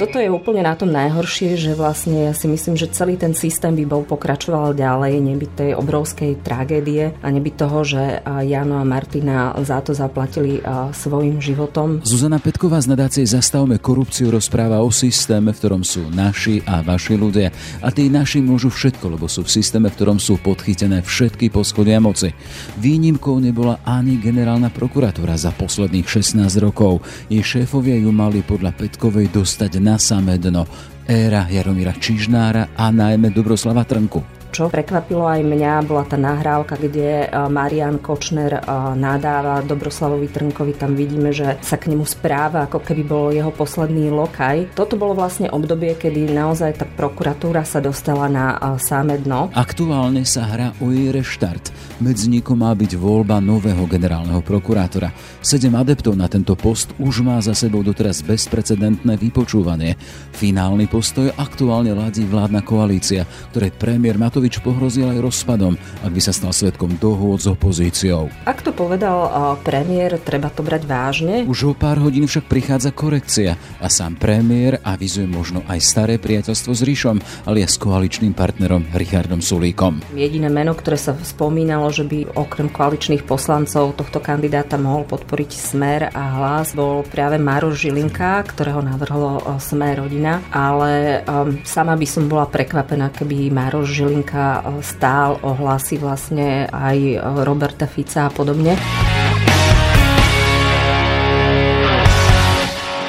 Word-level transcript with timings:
Toto 0.00 0.16
je 0.16 0.32
úplne 0.32 0.64
na 0.64 0.72
tom 0.72 0.88
najhoršie, 0.88 1.60
že 1.60 1.76
vlastne 1.76 2.24
ja 2.24 2.32
si 2.32 2.48
myslím, 2.48 2.72
že 2.72 2.88
celý 2.88 3.20
ten 3.20 3.36
systém 3.36 3.76
by 3.76 3.84
bol 3.84 4.00
pokračoval 4.08 4.72
ďalej, 4.72 5.20
nebyť 5.20 5.50
tej 5.52 5.70
obrovskej 5.76 6.40
tragédie 6.40 7.12
a 7.20 7.28
nebyť 7.28 7.54
toho, 7.60 7.84
že 7.84 8.24
Jano 8.24 8.80
a 8.80 8.84
Martina 8.88 9.52
za 9.60 9.84
to 9.84 9.92
zaplatili 9.92 10.64
svojim 10.96 11.36
životom. 11.44 12.00
Zuzana 12.00 12.40
Petková 12.40 12.80
z 12.80 12.96
nadácie 12.96 13.28
Zastavme 13.28 13.76
korupciu 13.76 14.32
rozpráva 14.32 14.80
o 14.80 14.88
systéme, 14.88 15.52
v 15.52 15.60
ktorom 15.60 15.84
sú 15.84 16.08
naši 16.08 16.64
a 16.64 16.80
vaši 16.80 17.20
ľudia. 17.20 17.52
A 17.84 17.92
tí 17.92 18.08
naši 18.08 18.40
môžu 18.40 18.72
všetko, 18.72 19.20
lebo 19.20 19.28
sú 19.28 19.44
v 19.44 19.52
systéme, 19.52 19.92
v 19.92 20.00
ktorom 20.00 20.16
sú 20.16 20.40
podchytené 20.40 21.04
všetky 21.04 21.52
poschodia 21.52 22.00
moci. 22.00 22.32
Výnimkou 22.80 23.36
nebola 23.36 23.84
ani 23.84 24.16
generálna 24.16 24.72
prokuratúra 24.72 25.36
za 25.36 25.52
posledných 25.52 26.08
16 26.08 26.40
rokov. 26.56 27.04
Jej 27.28 27.44
šéfovia 27.44 28.00
ju 28.00 28.08
mali 28.08 28.40
podľa 28.40 28.72
Petkovej 28.72 29.28
dostať 29.28 29.76
na 29.76 29.89
samé 29.98 30.38
dno. 30.38 30.66
Éra 31.10 31.46
Jaromíra 31.50 31.90
Čižnára 31.96 32.68
a 32.76 32.90
najmä 32.90 33.34
Dobroslava 33.34 33.84
Trnku. 33.84 34.39
Čo 34.50 34.66
prekvapilo 34.66 35.30
aj 35.30 35.46
mňa, 35.46 35.86
bola 35.86 36.02
tá 36.02 36.18
nahrávka, 36.18 36.74
kde 36.74 37.24
e, 37.24 37.26
Marian 37.46 38.02
Kočner 38.02 38.58
e, 38.58 38.62
nadáva 38.98 39.62
Dobroslavovi 39.62 40.26
Trnkovi. 40.26 40.74
Tam 40.74 40.98
vidíme, 40.98 41.30
že 41.30 41.54
sa 41.62 41.78
k 41.78 41.94
nemu 41.94 42.02
správa, 42.02 42.66
ako 42.66 42.82
keby 42.82 43.02
bol 43.06 43.30
jeho 43.30 43.54
posledný 43.54 44.10
lokaj. 44.10 44.74
Toto 44.74 44.98
bolo 44.98 45.14
vlastne 45.14 45.46
obdobie, 45.54 45.94
kedy 45.94 46.34
naozaj 46.34 46.82
tá 46.82 46.86
prokuratúra 46.86 47.62
sa 47.62 47.78
dostala 47.78 48.26
na 48.26 48.58
e, 48.58 48.82
samé 48.82 49.22
dno. 49.22 49.54
Aktuálne 49.54 50.26
sa 50.26 50.50
hrá 50.50 50.74
o 50.82 50.90
jej 50.90 51.14
reštart. 51.14 51.70
Medzi 52.02 52.32
nikom 52.32 52.58
má 52.58 52.72
byť 52.72 52.96
voľba 52.96 53.38
nového 53.44 53.84
generálneho 53.84 54.40
prokurátora. 54.40 55.12
Sedem 55.44 55.76
adeptov 55.76 56.16
na 56.16 56.32
tento 56.32 56.56
post 56.56 56.96
už 56.96 57.20
má 57.20 57.36
za 57.44 57.52
sebou 57.52 57.84
doteraz 57.84 58.24
bezprecedentné 58.24 59.20
vypočúvanie. 59.20 60.00
Finálny 60.32 60.88
postoj 60.88 61.28
aktuálne 61.36 61.92
ladí 61.92 62.24
vládna 62.24 62.64
koalícia, 62.64 63.28
ktorej 63.52 63.76
premiér 63.76 64.16
Matovič 64.16 64.39
Matovič 64.40 64.64
pohrozil 64.64 65.04
aj 65.04 65.20
rozpadom, 65.20 65.76
ak 66.00 66.12
by 66.16 66.20
sa 66.24 66.32
stal 66.32 66.56
svetkom 66.56 66.96
dohôd 66.96 67.44
s 67.44 67.46
opozíciou. 67.52 68.32
Ak 68.48 68.64
to 68.64 68.72
povedal 68.72 69.28
premiér, 69.60 70.16
treba 70.16 70.48
to 70.48 70.64
brať 70.64 70.88
vážne. 70.88 71.44
Už 71.44 71.68
o 71.68 71.72
pár 71.76 72.00
hodín 72.00 72.24
však 72.24 72.48
prichádza 72.48 72.88
korekcia 72.88 73.60
a 73.60 73.86
sám 73.92 74.16
premiér 74.16 74.80
avizuje 74.80 75.28
možno 75.28 75.60
aj 75.68 75.76
staré 75.84 76.16
priateľstvo 76.16 76.72
s 76.72 76.80
Ríšom, 76.80 77.20
ale 77.44 77.68
s 77.68 77.76
koaličným 77.76 78.32
partnerom 78.32 78.88
Richardom 78.96 79.44
Sulíkom. 79.44 80.00
Jediné 80.16 80.48
meno, 80.48 80.72
ktoré 80.72 80.96
sa 80.96 81.12
spomínalo, 81.20 81.92
že 81.92 82.08
by 82.08 82.32
okrem 82.32 82.72
koaličných 82.72 83.28
poslancov 83.28 83.92
tohto 83.92 84.24
kandidáta 84.24 84.80
mohol 84.80 85.04
podporiť 85.04 85.50
Smer 85.52 86.08
a 86.16 86.40
hlas, 86.40 86.72
bol 86.72 87.04
práve 87.04 87.36
Maroš 87.36 87.84
Žilinka, 87.84 88.40
ktorého 88.48 88.80
navrhlo 88.80 89.44
Smer 89.60 90.00
rodina, 90.00 90.40
ale 90.48 91.20
um, 91.28 91.60
sama 91.68 91.92
by 91.92 92.08
som 92.08 92.24
bola 92.24 92.48
prekvapená, 92.48 93.12
keby 93.12 93.52
Maroš 93.52 94.00
Žilinka 94.00 94.29
Danka 94.30 94.62
eh, 94.62 94.82
stál 94.86 95.42
ohlasy 95.42 95.98
vlastne 95.98 96.70
aj 96.70 96.98
eh, 97.02 97.18
Roberta 97.42 97.90
Fica 97.90 98.26
a 98.26 98.30
podobne. 98.30 98.78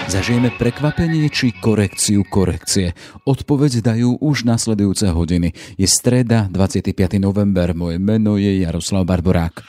Zažijeme 0.10 0.50
prekvapenie 0.58 1.30
či 1.30 1.54
korekciu 1.56 2.26
korekcie? 2.26 2.98
Odpoveď 3.30 3.86
dajú 3.86 4.18
už 4.18 4.44
nasledujúce 4.50 5.08
hodiny. 5.14 5.54
Je 5.78 5.88
streda, 5.88 6.50
25. 6.50 7.22
november. 7.22 7.72
Moje 7.78 8.02
meno 8.02 8.36
je 8.36 8.66
Jaroslav 8.66 9.06
Barborák. 9.06 9.62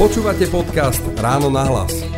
Počúvate 0.00 0.46
podcast 0.48 1.02
Ráno 1.18 1.50
na 1.52 1.66
hlas. 1.66 2.15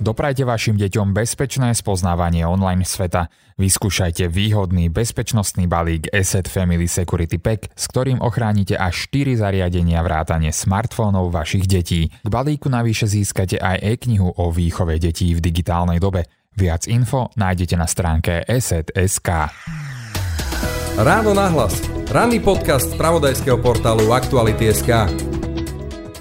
Doprajte 0.00 0.48
vašim 0.48 0.80
deťom 0.80 1.12
bezpečné 1.12 1.76
spoznávanie 1.76 2.48
online 2.48 2.88
sveta. 2.88 3.28
Vyskúšajte 3.60 4.32
výhodný 4.32 4.88
bezpečnostný 4.88 5.68
balík 5.68 6.08
Asset 6.08 6.48
Family 6.48 6.88
Security 6.88 7.36
Pack, 7.36 7.68
s 7.76 7.84
ktorým 7.92 8.24
ochránite 8.24 8.80
až 8.80 9.12
4 9.12 9.44
zariadenia 9.44 10.00
vrátane 10.00 10.56
smartfónov 10.56 11.28
vašich 11.28 11.68
detí. 11.68 12.08
K 12.08 12.28
balíku 12.32 12.72
navyše 12.72 13.12
získate 13.12 13.60
aj 13.60 13.84
e-knihu 13.84 14.32
o 14.32 14.48
výchove 14.48 14.96
detí 14.96 15.36
v 15.36 15.44
digitálnej 15.44 16.00
dobe. 16.00 16.24
Viac 16.56 16.88
info 16.88 17.28
nájdete 17.36 17.76
na 17.76 17.84
stránke 17.84 18.40
asset.sk. 18.40 19.28
Ráno 20.96 21.36
nahlas. 21.36 21.76
Ranný 22.08 22.40
podcast 22.40 22.88
z 22.88 22.96
pravodajského 22.96 23.60
portálu 23.60 24.16
Aktuality.sk. 24.16 25.12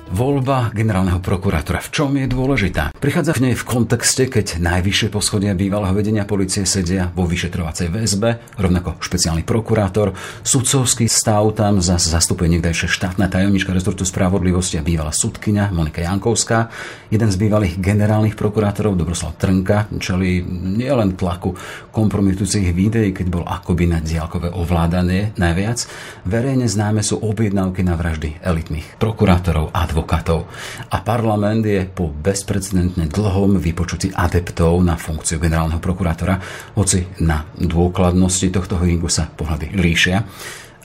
Voľba 0.10 0.74
generálneho 0.74 1.22
prokurátora 1.22 1.86
v 1.86 1.94
čom 1.94 2.18
je 2.18 2.26
dôležitá? 2.26 2.98
Prichádza 2.98 3.38
v 3.38 3.46
nej 3.46 3.54
v 3.54 3.62
kontexte, 3.62 4.26
keď 4.26 4.58
najvyššie 4.58 5.14
poschodia 5.14 5.54
bývalého 5.54 5.94
vedenia 5.94 6.26
policie 6.26 6.66
sedia 6.66 7.14
vo 7.14 7.30
vyšetrovacej 7.30 7.94
väzbe, 7.94 8.58
rovnako 8.58 8.98
špeciálny 8.98 9.46
prokurátor, 9.46 10.18
sudcovský 10.42 11.06
stav 11.06 11.54
tam 11.54 11.78
zase 11.78 12.10
zastupuje 12.10 12.50
niekdajšie 12.58 12.90
štátna 12.90 13.30
tajomnička 13.30 13.70
rezortu 13.70 14.02
spravodlivosti 14.02 14.82
a 14.82 14.84
bývalá 14.84 15.14
sudkynia 15.14 15.70
Monika 15.70 16.02
Jankovská. 16.02 16.74
Jeden 17.14 17.30
z 17.30 17.38
bývalých 17.38 17.78
generálnych 17.78 18.34
prokurátorov 18.34 18.98
Dobroslav 18.98 19.38
Trnka 19.38 19.94
čeli 20.02 20.42
nielen 20.50 21.22
tlaku 21.22 21.54
kompromitujúcich 21.94 22.74
videí, 22.74 23.14
keď 23.14 23.28
bol 23.30 23.46
akoby 23.46 23.86
na 23.86 24.02
diálkové 24.02 24.58
ovládanie 24.58 25.38
najviac. 25.38 25.86
Verejne 26.26 26.66
známe 26.66 27.06
sú 27.06 27.22
objednávky 27.22 27.86
na 27.86 27.94
vraždy 27.94 28.42
elitných 28.42 28.98
prokurátorov 28.98 29.70
a 29.70 29.86
advokátov. 30.00 30.48
A 30.96 31.04
parlament 31.04 31.68
je 31.68 31.84
po 31.84 32.08
bezprecedentne 32.08 33.12
dlhom 33.12 33.60
vypočutí 33.60 34.16
adeptov 34.16 34.80
na 34.80 34.96
funkciu 34.96 35.44
generálneho 35.44 35.84
prokurátora, 35.84 36.40
hoci 36.80 37.04
na 37.20 37.44
dôkladnosti 37.60 38.48
tohto 38.48 38.80
hearingu 38.80 39.12
sa 39.12 39.28
pohľady 39.28 39.76
líšia. 39.76 40.24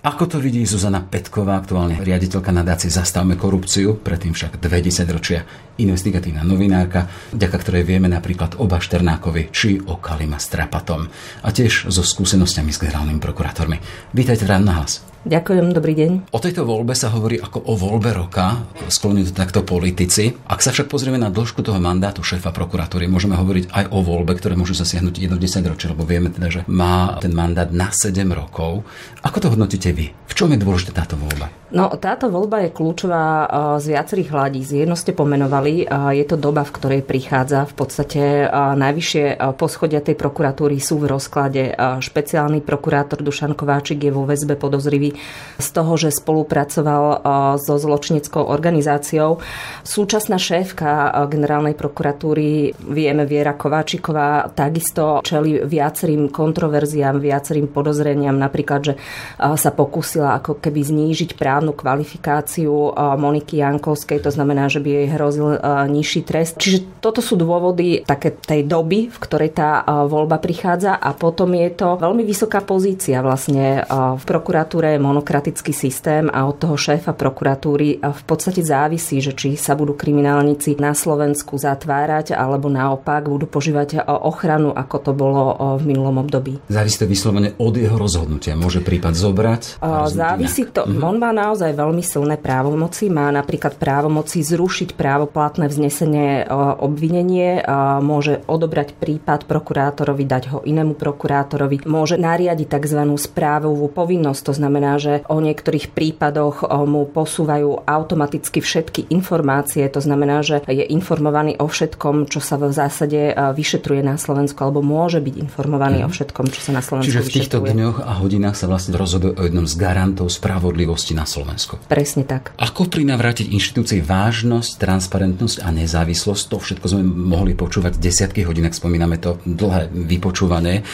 Ako 0.04 0.28
to 0.28 0.36
vidí 0.36 0.60
Zuzana 0.68 1.00
Petková, 1.00 1.56
aktuálne 1.56 1.96
riaditeľka 1.96 2.52
nadácie 2.52 2.92
Zastavme 2.92 3.40
korupciu, 3.40 3.96
predtým 4.04 4.36
však 4.36 4.60
20 4.60 5.08
ročia 5.08 5.48
investigatívna 5.80 6.44
novinárka, 6.44 7.08
vďaka 7.32 7.56
ktorej 7.56 7.88
vieme 7.88 8.12
napríklad 8.12 8.60
o 8.60 8.68
Bašternákovi 8.68 9.48
či 9.48 9.80
o 9.80 9.96
Kalima 9.96 10.36
Strapatom 10.36 11.08
a 11.40 11.48
tiež 11.48 11.88
so 11.88 12.04
skúsenosťami 12.04 12.68
s 12.68 12.84
generálnymi 12.84 13.16
prokurátormi. 13.16 13.80
Vítajte 14.12 14.44
v 14.44 14.60
na 14.60 14.84
hlas. 14.84 15.13
Ďakujem, 15.24 15.72
dobrý 15.72 15.96
deň. 15.96 16.10
O 16.36 16.38
tejto 16.38 16.68
voľbe 16.68 16.92
sa 16.92 17.08
hovorí 17.08 17.40
ako 17.40 17.64
o 17.64 17.72
voľbe 17.80 18.12
roka, 18.12 18.60
sklonujú 18.92 19.32
to 19.32 19.40
takto 19.40 19.64
politici. 19.64 20.36
Ak 20.44 20.60
sa 20.60 20.68
však 20.68 20.92
pozrieme 20.92 21.16
na 21.16 21.32
dĺžku 21.32 21.64
toho 21.64 21.80
mandátu 21.80 22.20
šéfa 22.20 22.52
prokuratúry, 22.52 23.08
môžeme 23.08 23.32
hovoriť 23.32 23.72
aj 23.72 23.84
o 23.88 24.04
voľbe, 24.04 24.36
ktoré 24.36 24.52
môžu 24.52 24.76
zasiahnuť 24.76 25.24
jedno 25.24 25.40
10 25.40 25.64
ročie, 25.64 25.88
lebo 25.88 26.04
vieme 26.04 26.28
teda, 26.28 26.48
že 26.52 26.60
má 26.68 27.16
ten 27.24 27.32
mandát 27.32 27.72
na 27.72 27.88
7 27.88 28.20
rokov. 28.36 28.84
Ako 29.24 29.40
to 29.40 29.48
hodnotíte 29.48 29.96
vy? 29.96 30.12
V 30.28 30.34
čom 30.36 30.52
je 30.52 30.60
dôležitá 30.60 30.92
táto 30.92 31.16
voľba? 31.16 31.48
No, 31.74 31.90
táto 31.98 32.30
voľba 32.30 32.62
je 32.62 32.70
kľúčová 32.70 33.24
e, 33.24 33.46
z 33.82 33.98
viacerých 33.98 34.30
hľadíc. 34.30 34.68
Jedno 34.70 34.94
ste 34.94 35.10
pomenovali, 35.10 35.88
je 35.90 36.24
to 36.28 36.38
doba, 36.38 36.62
v 36.62 36.70
ktorej 36.70 37.02
prichádza 37.02 37.66
v 37.66 37.74
podstate 37.74 38.22
e, 38.44 38.46
najvyššie 38.52 39.24
e, 39.32 39.36
poschodia 39.58 39.98
tej 39.98 40.14
prokuratúry 40.14 40.78
sú 40.78 41.02
v 41.02 41.10
rozklade. 41.10 41.74
Špeciálny 41.98 42.62
prokurátor 42.62 43.26
Dušan 43.26 43.58
Kováčik 43.58 44.06
je 44.06 44.14
vo 44.14 44.22
väzbe 44.22 44.54
podozrivý 44.54 45.13
z 45.54 45.68
toho, 45.70 45.94
že 45.94 46.10
spolupracoval 46.10 47.22
so 47.62 47.74
zločineckou 47.78 48.42
organizáciou. 48.42 49.38
Súčasná 49.86 50.34
šéfka 50.34 51.14
generálnej 51.30 51.78
prokuratúry, 51.78 52.74
vieme, 52.90 53.22
Viera 53.24 53.54
Kováčiková, 53.54 54.50
takisto 54.50 55.22
čeli 55.22 55.62
viacerým 55.62 56.28
kontroverziám, 56.28 57.22
viacerým 57.22 57.70
podozreniam, 57.70 58.34
napríklad, 58.34 58.80
že 58.82 58.94
sa 59.38 59.70
pokúsila 59.70 60.42
ako 60.42 60.58
keby 60.58 60.80
znížiť 60.82 61.38
právnu 61.38 61.70
kvalifikáciu 61.70 62.94
Moniky 63.18 63.62
Jankovskej, 63.62 64.26
to 64.26 64.34
znamená, 64.34 64.66
že 64.66 64.82
by 64.82 64.90
jej 64.90 65.06
hrozil 65.14 65.58
nižší 65.86 66.26
trest. 66.26 66.58
Čiže 66.58 66.98
toto 66.98 67.22
sú 67.22 67.38
dôvody 67.38 68.02
také 68.02 68.34
tej 68.34 68.66
doby, 68.66 69.06
v 69.06 69.18
ktorej 69.22 69.54
tá 69.54 69.86
voľba 69.86 70.42
prichádza 70.42 70.98
a 70.98 71.14
potom 71.14 71.54
je 71.54 71.70
to 71.72 71.94
veľmi 71.94 72.26
vysoká 72.26 72.58
pozícia 72.64 73.22
vlastne 73.22 73.86
v 74.18 74.24
prokuratúre 74.26 74.96
monokratický 75.04 75.76
systém 75.76 76.32
a 76.32 76.48
od 76.48 76.56
toho 76.56 76.80
šéfa 76.80 77.12
prokuratúry 77.12 78.00
v 78.00 78.22
podstate 78.24 78.64
závisí, 78.64 79.20
že 79.20 79.36
či 79.36 79.60
sa 79.60 79.76
budú 79.76 79.92
kriminálnici 79.92 80.80
na 80.80 80.96
Slovensku 80.96 81.60
zatvárať 81.60 82.32
alebo 82.32 82.72
naopak 82.72 83.28
budú 83.28 83.44
požívať 83.44 84.00
ochranu, 84.08 84.72
ako 84.72 84.96
to 85.04 85.12
bolo 85.12 85.42
v 85.76 85.84
minulom 85.84 86.24
období. 86.24 86.64
Závisí 86.72 86.96
to 86.96 87.06
vyslovene 87.10 87.52
od 87.60 87.76
jeho 87.76 88.00
rozhodnutia. 88.00 88.56
Môže 88.56 88.80
prípad 88.80 89.12
zobrať? 89.12 89.84
Závisí 90.08 90.72
to. 90.72 90.88
Mm-hmm. 90.88 91.04
On 91.04 91.16
má 91.20 91.36
naozaj 91.36 91.76
veľmi 91.76 92.00
silné 92.00 92.40
právomoci. 92.40 93.12
Má 93.12 93.28
napríklad 93.28 93.76
právomoci 93.76 94.40
zrušiť 94.40 94.96
právoplatné 94.96 95.68
vznesenie 95.68 96.46
obvinenie, 96.80 97.60
môže 98.00 98.40
odobrať 98.46 98.94
prípad 98.94 99.50
prokurátorovi, 99.50 100.22
dať 100.22 100.42
ho 100.54 100.58
inému 100.62 100.94
prokurátorovi, 100.94 101.82
môže 101.90 102.14
nariadiť 102.14 102.70
tzv. 102.70 103.02
správovú 103.18 103.90
povinnosť, 103.90 104.40
to 104.46 104.52
znamená, 104.54 104.93
znamená, 104.94 105.22
že 105.22 105.26
o 105.26 105.38
niektorých 105.42 105.90
prípadoch 105.90 106.66
mu 106.86 107.06
posúvajú 107.10 107.86
automaticky 107.86 108.62
všetky 108.62 109.10
informácie. 109.10 109.86
To 109.90 110.00
znamená, 110.00 110.42
že 110.46 110.62
je 110.66 110.84
informovaný 110.86 111.58
o 111.58 111.66
všetkom, 111.66 112.30
čo 112.30 112.38
sa 112.38 112.56
v 112.56 112.70
zásade 112.70 113.34
vyšetruje 113.34 114.02
na 114.04 114.14
Slovensku, 114.14 114.58
alebo 114.62 114.80
môže 114.84 115.18
byť 115.18 115.34
informovaný 115.50 116.04
mm. 116.04 116.06
o 116.06 116.10
všetkom, 116.10 116.46
čo 116.50 116.60
sa 116.60 116.70
na 116.74 116.82
Slovensku 116.82 117.10
Čiže 117.10 117.22
v 117.22 117.30
týchto 117.30 117.58
vyšetruje. 117.60 117.74
dňoch 117.74 117.98
a 118.04 118.12
hodinách 118.22 118.56
sa 118.56 118.66
vlastne 118.70 118.94
rozhoduje 118.94 119.32
o 119.34 119.42
jednom 119.42 119.66
z 119.66 119.74
garantov 119.78 120.30
spravodlivosti 120.30 121.12
na 121.16 121.26
Slovensku. 121.26 121.80
Presne 121.90 122.22
tak. 122.24 122.54
Ako 122.58 122.86
prinavrátiť 122.86 123.50
inštitúcii 123.50 124.00
vážnosť, 124.04 124.78
transparentnosť 124.78 125.56
a 125.64 125.68
nezávislosť? 125.74 126.42
To 126.54 126.56
všetko 126.60 126.86
sme 126.86 127.02
mohli 127.04 127.52
počúvať 127.56 127.98
desiatky 127.98 128.46
hodín, 128.46 128.68
ak 128.68 128.76
spomíname 128.76 129.18
to 129.18 129.40
dlhé 129.44 129.90
vypočúvanie. 129.90 130.84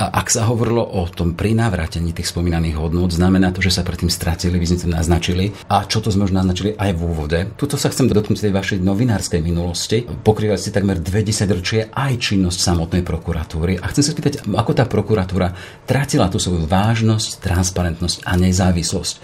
A 0.00 0.20
ak 0.20 0.32
sa 0.32 0.48
hovorilo 0.48 0.82
o 0.82 1.06
tom 1.10 1.34
prinávrátení 1.34 2.12
tých 2.12 2.30
spomínaných 2.30 2.76
hodnôt, 2.76 3.10
znamená 3.10 3.39
to, 3.48 3.64
že 3.64 3.72
sa 3.72 3.82
predtým 3.82 4.12
stratili, 4.12 4.60
vy 4.60 4.68
to 4.68 4.84
naznačili. 4.84 5.56
A 5.72 5.88
čo 5.88 6.04
to 6.04 6.12
sme 6.12 6.28
už 6.28 6.36
naznačili 6.36 6.76
aj 6.76 6.92
v 6.92 7.00
úvode. 7.00 7.38
Tuto 7.56 7.80
sa 7.80 7.88
chcem 7.88 8.12
dotknúť 8.12 8.44
tej 8.44 8.52
vašej 8.52 8.78
novinárskej 8.84 9.40
minulosti. 9.40 10.04
Pokrývali 10.04 10.60
ste 10.60 10.76
takmer 10.76 11.00
dve 11.00 11.24
desaťročie 11.24 11.88
aj 11.96 12.12
činnosť 12.20 12.58
samotnej 12.60 13.00
prokuratúry. 13.00 13.80
A 13.80 13.88
chcem 13.88 14.04
sa 14.04 14.12
spýtať, 14.12 14.44
ako 14.44 14.72
tá 14.76 14.84
prokuratúra 14.84 15.56
tratila 15.88 16.28
tú 16.28 16.36
svoju 16.36 16.68
vážnosť, 16.68 17.40
transparentnosť 17.40 18.28
a 18.28 18.36
nezávislosť, 18.36 19.14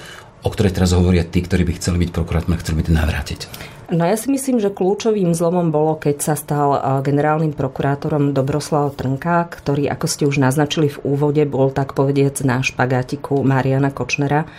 o 0.41 0.49
ktorej 0.49 0.73
teraz 0.73 0.97
hovoria 0.97 1.29
tí, 1.29 1.45
ktorí 1.45 1.69
by 1.69 1.77
chceli 1.77 2.09
byť 2.09 2.11
prokurátorom 2.17 2.57
a 2.57 2.63
chceli 2.65 2.81
by 2.81 2.85
to 2.89 2.93
navrátiť. 2.97 3.76
No 3.87 4.03
ja 4.03 4.19
si 4.19 4.27
myslím, 4.35 4.59
že 4.59 4.75
kľúčovým 4.75 5.31
zlomom 5.31 5.71
bolo, 5.71 5.95
keď 5.95 6.17
sa 6.19 6.35
stal 6.35 6.75
generálnym 7.07 7.55
prokurátorom 7.55 8.35
Dobroslav 8.35 8.99
Trnka, 8.99 9.47
ktorý, 9.47 9.87
ako 9.87 10.07
ste 10.11 10.27
už 10.27 10.43
naznačili 10.43 10.91
v 10.91 10.99
úvode, 11.07 11.39
bol 11.47 11.71
tak 11.71 11.95
povediac 11.95 12.35
na 12.43 12.67
špagátiku 12.67 13.47
Mariana 13.47 13.95
Kočnera. 13.95 14.51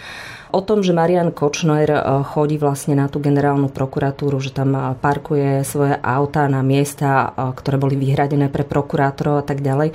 O 0.55 0.63
tom, 0.63 0.79
že 0.79 0.95
Marian 0.95 1.35
Kočner 1.35 1.91
chodí 2.31 2.55
vlastne 2.55 2.95
na 2.95 3.11
tú 3.11 3.19
generálnu 3.19 3.67
prokuratúru, 3.67 4.39
že 4.39 4.55
tam 4.55 4.95
parkuje 4.95 5.59
svoje 5.67 5.99
auta 5.99 6.47
na 6.47 6.63
miesta, 6.63 7.35
ktoré 7.35 7.75
boli 7.75 7.99
vyhradené 7.99 8.47
pre 8.47 8.63
prokurátorov 8.63 9.43
a 9.43 9.45
tak 9.45 9.59
ďalej. 9.59 9.91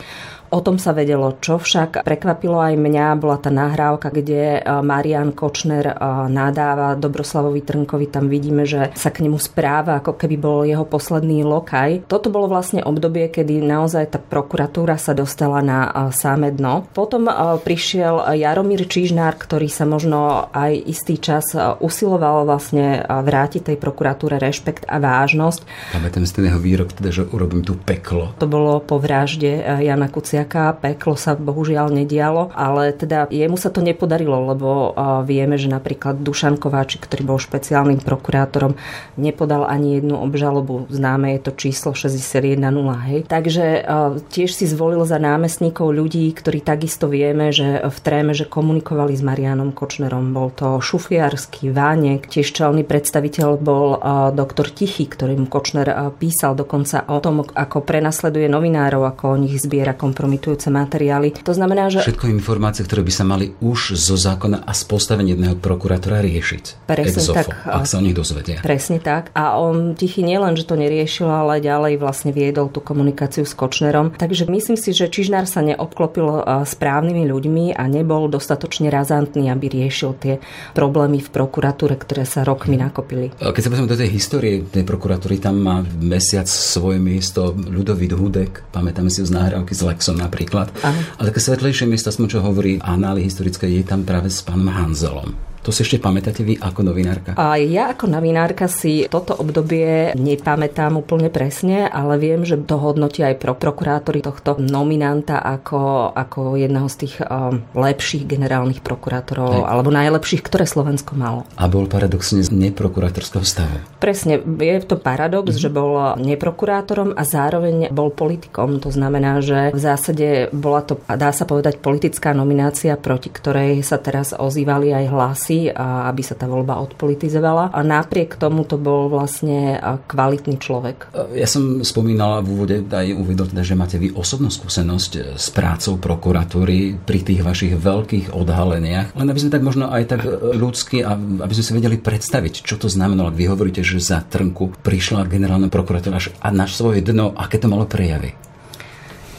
O 0.53 0.61
tom 0.61 0.77
sa 0.77 0.93
vedelo, 0.93 1.33
čo 1.41 1.57
však 1.57 2.05
prekvapilo 2.05 2.61
aj 2.61 2.77
mňa, 2.77 3.17
bola 3.17 3.41
tá 3.41 3.49
nahrávka, 3.49 4.13
kde 4.13 4.61
Marian 4.85 5.33
Kočner 5.33 5.97
nadáva 6.29 6.93
Dobroslavovi 6.93 7.65
Trnkovi. 7.65 8.13
Tam 8.13 8.29
vidíme, 8.29 8.69
že 8.69 8.93
sa 8.93 9.09
k 9.09 9.25
nemu 9.25 9.41
správa, 9.41 10.05
ako 10.05 10.13
keby 10.13 10.37
bol 10.37 10.69
jeho 10.69 10.85
posledný 10.85 11.41
lokaj. 11.41 12.05
Toto 12.05 12.29
bolo 12.29 12.53
vlastne 12.53 12.85
obdobie, 12.85 13.33
kedy 13.33 13.65
naozaj 13.65 14.13
tá 14.13 14.21
prokuratúra 14.21 15.01
sa 15.01 15.17
dostala 15.17 15.65
na 15.65 16.13
sáme 16.13 16.53
dno. 16.53 16.85
Potom 16.93 17.33
prišiel 17.65 18.37
Jaromír 18.37 18.85
Čižnár, 18.85 19.41
ktorý 19.41 19.73
sa 19.73 19.89
možno 19.89 20.53
aj 20.53 20.77
istý 20.85 21.17
čas 21.17 21.57
usiloval 21.81 22.45
vlastne 22.45 23.01
vrátiť 23.09 23.73
tej 23.73 23.81
prokuratúre 23.81 24.37
rešpekt 24.37 24.85
a 24.85 25.01
vážnosť. 25.01 25.65
Pamätám 25.97 26.29
si 26.29 26.37
ten 26.37 26.53
jeho 26.53 26.61
výrok, 26.61 26.93
teda, 26.93 27.09
že 27.09 27.25
urobím 27.25 27.65
tu 27.65 27.73
peklo. 27.73 28.37
To 28.37 28.45
bolo 28.45 28.85
po 28.85 29.01
vražde 29.01 29.81
Jana 29.81 30.13
Kucia 30.13 30.42
hociaká, 30.43 30.75
peklo 30.75 31.15
sa 31.15 31.39
bohužiaľ 31.39 31.95
nedialo, 31.95 32.51
ale 32.59 32.91
teda 32.91 33.31
jemu 33.31 33.55
sa 33.55 33.71
to 33.71 33.79
nepodarilo, 33.79 34.51
lebo 34.51 34.91
vieme, 35.23 35.55
že 35.55 35.71
napríklad 35.71 36.19
Dušan 36.19 36.59
Kováčik, 36.59 37.07
ktorý 37.07 37.23
bol 37.23 37.39
špeciálnym 37.39 38.03
prokurátorom, 38.03 38.75
nepodal 39.15 39.63
ani 39.71 40.03
jednu 40.03 40.19
obžalobu. 40.19 40.91
Známe 40.91 41.39
je 41.39 41.41
to 41.47 41.53
číslo 41.55 41.95
61.0. 41.95 42.59
Hej. 43.07 43.19
Takže 43.31 43.87
tiež 44.35 44.51
si 44.51 44.67
zvolil 44.67 45.07
za 45.07 45.23
námestníkov 45.23 45.95
ľudí, 45.95 46.27
ktorí 46.35 46.59
takisto 46.59 47.07
vieme, 47.07 47.55
že 47.55 47.79
v 47.87 47.99
tréme, 48.03 48.35
že 48.35 48.51
komunikovali 48.51 49.15
s 49.15 49.23
Marianom 49.23 49.71
Kočnerom. 49.71 50.35
Bol 50.35 50.51
to 50.51 50.83
Šufiarský, 50.83 51.71
Vánek, 51.71 52.27
tiež 52.27 52.51
čelný 52.51 52.83
predstaviteľ 52.83 53.49
bol 53.63 54.03
doktor 54.35 54.67
Tichý, 54.75 55.07
ktorým 55.07 55.47
Kočner 55.47 55.87
písal 56.19 56.59
dokonca 56.59 57.07
o 57.07 57.23
tom, 57.23 57.47
ako 57.47 57.85
prenasleduje 57.87 58.49
novinárov, 58.51 59.07
ako 59.07 59.37
o 59.37 59.41
nich 59.41 59.61
zbiera 59.61 59.93
kompromis 59.93 60.32
kompromitujúce 60.33 60.73
materiály. 60.73 61.29
To 61.45 61.53
znamená, 61.53 61.93
že... 61.93 62.01
Všetko 62.01 62.33
informácie, 62.33 62.89
ktoré 62.89 63.05
by 63.05 63.13
sa 63.13 63.25
mali 63.29 63.53
už 63.61 64.01
zo 64.01 64.17
zákona 64.17 64.65
a 64.65 64.73
z 64.73 64.83
postavenia 64.89 65.37
jedného 65.37 65.61
prokurátora 65.61 66.25
riešiť. 66.25 66.89
Presne 66.89 67.21
Exofo, 67.21 67.37
tak. 67.37 67.69
Ak 67.69 67.85
sa 67.85 68.01
o 68.01 68.03
nich 68.05 68.17
dozvedia. 68.17 68.65
Presne 68.65 68.97
tak. 68.97 69.29
A 69.37 69.61
on 69.61 69.93
tichý 69.93 70.25
nielen, 70.25 70.57
že 70.57 70.65
to 70.65 70.81
neriešil, 70.81 71.29
ale 71.29 71.61
ďalej 71.61 72.01
vlastne 72.01 72.33
viedol 72.33 72.73
tú 72.73 72.81
komunikáciu 72.81 73.45
s 73.45 73.53
Kočnerom. 73.53 74.17
Takže 74.17 74.49
myslím 74.49 74.81
si, 74.81 74.97
že 74.97 75.13
Čižnár 75.13 75.45
sa 75.45 75.61
neobklopil 75.61 76.49
správnymi 76.65 77.29
ľuďmi 77.29 77.65
a 77.77 77.85
nebol 77.93 78.33
dostatočne 78.33 78.89
razantný, 78.89 79.53
aby 79.53 79.69
riešil 79.69 80.17
tie 80.17 80.35
problémy 80.73 81.21
v 81.21 81.29
prokuratúre, 81.29 82.01
ktoré 82.01 82.25
sa 82.25 82.41
rokmi 82.41 82.81
nakopili. 82.81 83.37
Keď 83.37 83.61
sa 83.61 83.69
pozrieme 83.69 83.93
do 83.93 84.01
tej 84.01 84.11
histórie 84.17 84.65
tej 84.65 84.89
prokuratúry, 84.89 85.37
tam 85.43 85.61
má 85.61 85.85
mesiac 86.01 86.49
svoje 86.49 86.97
miesto 86.97 87.53
Ľudovít 87.53 88.17
Hudek, 88.17 88.53
pamätáme 88.73 89.11
si 89.11 89.27
z 89.27 89.33
náhrávky 89.35 89.75
s 89.75 89.83
Lexom 89.83 90.22
napríklad. 90.23 90.71
Aha. 90.87 91.19
A 91.19 91.21
také 91.27 91.43
svetlejšie 91.43 91.91
miesto, 91.91 92.15
čo 92.15 92.39
hovorí 92.39 92.79
anály 92.79 93.27
historické, 93.27 93.67
je 93.67 93.83
tam 93.83 94.07
práve 94.07 94.31
s 94.31 94.47
pánom 94.47 94.71
Hanzelom. 94.71 95.52
To 95.63 95.71
si 95.71 95.87
ešte 95.87 96.03
pamätáte 96.03 96.43
vy 96.43 96.59
ako 96.59 96.83
novinárka? 96.83 97.39
A 97.39 97.55
ja 97.55 97.95
ako 97.95 98.11
novinárka 98.11 98.67
si 98.67 99.07
toto 99.07 99.39
obdobie 99.39 100.11
nepamätám 100.19 100.99
úplne 100.99 101.31
presne, 101.31 101.87
ale 101.87 102.19
viem, 102.19 102.43
že 102.43 102.59
to 102.59 102.83
hodnotí 102.83 103.23
aj 103.23 103.39
pro 103.39 103.55
prokurátori 103.55 104.27
tohto 104.27 104.59
nominanta 104.59 105.39
ako, 105.39 106.11
ako 106.19 106.59
jedného 106.59 106.91
z 106.91 106.97
tých 107.07 107.15
um, 107.23 107.63
lepších 107.79 108.27
generálnych 108.27 108.83
prokurátorov, 108.83 109.63
aj. 109.63 109.71
alebo 109.71 109.95
najlepších, 109.95 110.43
ktoré 110.43 110.67
Slovensko 110.67 111.15
malo. 111.15 111.47
A 111.55 111.71
bol 111.71 111.87
paradoxne 111.87 112.43
z 112.43 112.51
neprokurátorského 112.51 113.47
stavu. 113.47 113.79
Presne, 114.03 114.43
je 114.43 114.83
to 114.83 114.99
paradox, 114.99 115.55
mm-hmm. 115.55 115.63
že 115.63 115.71
bol 115.71 116.19
neprokurátorom 116.19 117.15
a 117.15 117.23
zároveň 117.23 117.95
bol 117.95 118.11
politikom. 118.11 118.83
To 118.83 118.91
znamená, 118.91 119.39
že 119.39 119.71
v 119.71 119.79
zásade 119.79 120.51
bola 120.51 120.83
to, 120.83 120.99
dá 121.07 121.31
sa 121.31 121.47
povedať, 121.47 121.79
politická 121.79 122.35
nominácia, 122.35 122.99
proti 122.99 123.31
ktorej 123.31 123.79
sa 123.87 124.03
teraz 124.03 124.35
ozývali 124.35 124.91
aj 124.91 125.07
hlasy 125.07 125.52
veci, 125.53 125.69
a 125.69 126.09
aby 126.09 126.23
sa 126.25 126.35
tá 126.35 126.49
voľba 126.49 126.81
odpolitizovala. 126.81 127.73
A 127.73 127.81
napriek 127.85 128.41
tomu 128.41 128.65
to 128.65 128.81
bol 128.81 129.13
vlastne 129.13 129.77
kvalitný 130.09 130.57
človek. 130.57 131.13
Ja 131.37 131.49
som 131.49 131.85
spomínala 131.85 132.41
v 132.41 132.49
úvode, 132.57 132.77
aj 132.89 133.13
uvedol 133.13 133.53
teda, 133.53 133.63
že 133.65 133.77
máte 133.77 133.97
vy 134.01 134.13
osobnú 134.17 134.49
skúsenosť 134.49 135.13
e, 135.17 135.21
s 135.37 135.53
prácou 135.53 136.01
prokuratúry 136.01 136.97
pri 136.97 137.21
tých 137.21 137.41
vašich 137.45 137.75
veľkých 137.77 138.33
odhaleniach. 138.33 139.17
Len 139.17 139.29
aby 139.29 139.41
sme 139.41 139.53
tak 139.53 139.65
možno 139.65 139.93
aj 139.93 140.03
tak 140.09 140.21
e, 140.25 140.57
ľudsky 140.57 141.05
a 141.05 141.17
aby 141.17 141.53
sme 141.53 141.65
si 141.65 141.73
vedeli 141.77 141.97
predstaviť, 142.01 142.65
čo 142.65 142.81
to 142.81 142.89
znamenalo, 142.89 143.35
vy 143.35 143.51
hovoríte, 143.51 143.85
že 143.85 144.01
za 144.01 144.25
Trnku 144.25 144.81
prišla 144.81 145.29
generálna 145.29 145.69
prokuratúra 145.69 146.19
a 146.41 146.49
na 146.53 146.65
svoje 146.69 147.05
dno, 147.05 147.37
aké 147.37 147.61
to 147.61 147.69
malo 147.69 147.85
prejavy. 147.85 148.33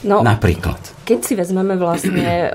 No, 0.04 0.20
Napríklad. 0.20 0.93
Keď 1.04 1.20
si 1.20 1.36
vezmeme 1.36 1.76
vlastne, 1.76 2.48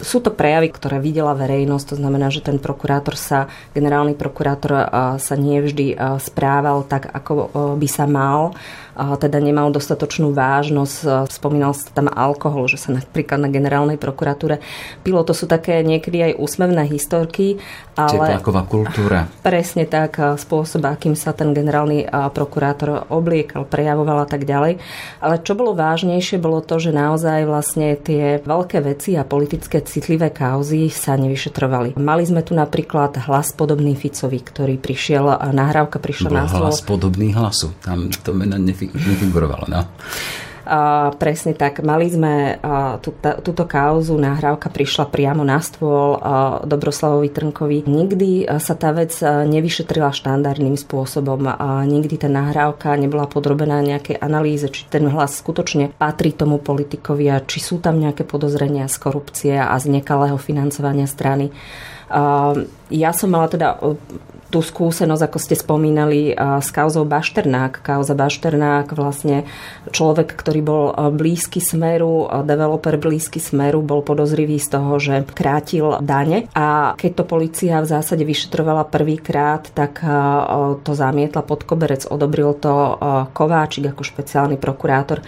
sú 0.00 0.18
to 0.24 0.32
prejavy, 0.32 0.72
ktoré 0.72 0.96
videla 1.04 1.36
verejnosť, 1.36 1.92
to 1.92 1.96
znamená, 2.00 2.32
že 2.32 2.40
ten 2.40 2.56
prokurátor 2.56 3.12
sa, 3.12 3.52
generálny 3.76 4.16
prokurátor 4.16 4.88
sa 5.20 5.34
nie 5.36 5.60
vždy 5.60 5.92
o, 5.92 6.16
správal 6.16 6.88
tak, 6.88 7.12
ako 7.12 7.52
by 7.76 7.88
sa 7.90 8.08
mal, 8.08 8.56
teda 8.94 9.42
nemal 9.42 9.74
dostatočnú 9.74 10.30
vážnosť, 10.30 11.26
spomínal 11.34 11.74
sa 11.74 11.90
tam 11.90 12.06
alkohol, 12.06 12.70
že 12.70 12.78
sa 12.78 12.94
napríklad 12.94 13.42
na 13.42 13.50
generálnej 13.50 13.98
prokuratúre 13.98 14.62
pilo, 15.02 15.26
to 15.26 15.34
sú 15.34 15.50
také 15.50 15.82
niekedy 15.82 16.30
aj 16.30 16.38
úsmevné 16.38 16.86
historky, 16.86 17.58
ale... 17.98 18.38
Tepláková 18.38 18.62
kultúra. 18.70 19.26
Presne 19.42 19.90
tak, 19.90 20.22
spôsob, 20.38 20.86
akým 20.86 21.18
sa 21.18 21.34
ten 21.34 21.50
generálny 21.50 22.06
prokurátor 22.30 23.10
obliekal, 23.10 23.66
prejavoval 23.66 24.24
a 24.24 24.28
tak 24.30 24.46
ďalej. 24.46 24.78
Ale 25.18 25.42
čo 25.42 25.58
bolo 25.58 25.74
vážnejšie, 25.74 26.38
bolo 26.38 26.62
to, 26.62 26.78
že 26.78 26.94
naozaj 26.94 27.50
vlastne 27.50 27.73
vlastne 27.74 27.98
tie 27.98 28.38
veľké 28.38 28.78
veci 28.86 29.18
a 29.18 29.26
politické 29.26 29.82
citlivé 29.82 30.30
kauzy 30.30 30.86
sa 30.94 31.18
nevyšetrovali. 31.18 31.98
Mali 31.98 32.22
sme 32.22 32.46
tu 32.46 32.54
napríklad 32.54 33.18
hlas 33.26 33.50
podobný 33.50 33.98
Ficovi, 33.98 34.38
ktorý 34.38 34.78
prišiel, 34.78 35.42
nahrávka 35.50 35.98
prišla 35.98 36.30
na 36.30 36.46
hlas 36.46 36.86
podobný 36.86 37.34
hlasu. 37.34 37.74
Tam 37.82 38.14
to 38.14 38.30
meno 38.30 38.54
nefigurovalo. 38.62 39.66
No. 39.66 39.90
Presne 41.20 41.52
tak. 41.52 41.84
Mali 41.84 42.08
sme 42.08 42.56
tú, 43.04 43.12
túto 43.20 43.64
kauzu, 43.68 44.16
nahrávka 44.16 44.72
prišla 44.72 45.12
priamo 45.12 45.44
na 45.44 45.60
stôl 45.60 46.16
Dobroslavovi 46.64 47.28
Trnkovi. 47.28 47.84
Nikdy 47.84 48.48
sa 48.56 48.72
tá 48.72 48.96
vec 48.96 49.12
nevyšetrila 49.22 50.08
štandardným 50.08 50.80
spôsobom. 50.80 51.44
Nikdy 51.84 52.24
tá 52.24 52.32
nahrávka 52.32 52.96
nebola 52.96 53.28
podrobená 53.28 53.84
nejakej 53.84 54.16
analýze, 54.24 54.72
či 54.72 54.88
ten 54.88 55.04
hlas 55.04 55.36
skutočne 55.44 55.92
patrí 56.00 56.32
tomu 56.32 56.56
politikovi 56.56 57.28
a 57.28 57.44
či 57.44 57.60
sú 57.60 57.84
tam 57.84 58.00
nejaké 58.00 58.24
podozrenia 58.24 58.88
z 58.88 58.96
korupcie 58.96 59.54
a 59.60 59.76
z 59.76 59.92
nekalého 59.92 60.40
financovania 60.40 61.04
strany. 61.04 61.52
Ja 62.88 63.10
som 63.12 63.28
mala 63.36 63.52
teda 63.52 63.76
tú 64.54 64.62
skúsenosť, 64.62 65.22
ako 65.26 65.38
ste 65.42 65.58
spomínali, 65.58 66.30
s 66.38 66.70
kauzou 66.70 67.02
Bašternák. 67.02 67.82
Kauza 67.82 68.14
Bašternák 68.14 68.94
vlastne 68.94 69.50
človek, 69.90 70.30
ktorý 70.30 70.60
bol 70.62 70.84
blízky 71.10 71.58
smeru, 71.58 72.30
developer 72.46 72.94
blízky 72.94 73.42
smeru, 73.42 73.82
bol 73.82 74.06
podozrivý 74.06 74.62
z 74.62 74.78
toho, 74.78 75.02
že 75.02 75.26
krátil 75.34 75.98
dane 75.98 76.46
a 76.54 76.94
keď 76.94 77.10
to 77.18 77.24
policia 77.26 77.82
v 77.82 77.90
zásade 77.90 78.22
vyšetrovala 78.22 78.86
prvýkrát, 78.86 79.66
tak 79.74 79.98
to 80.86 80.92
zamietla 80.94 81.42
pod 81.42 81.66
koberec, 81.66 82.06
odobril 82.06 82.54
to 82.54 82.94
Kováčik 83.34 83.90
ako 83.90 84.06
špeciálny 84.06 84.54
prokurátor 84.54 85.18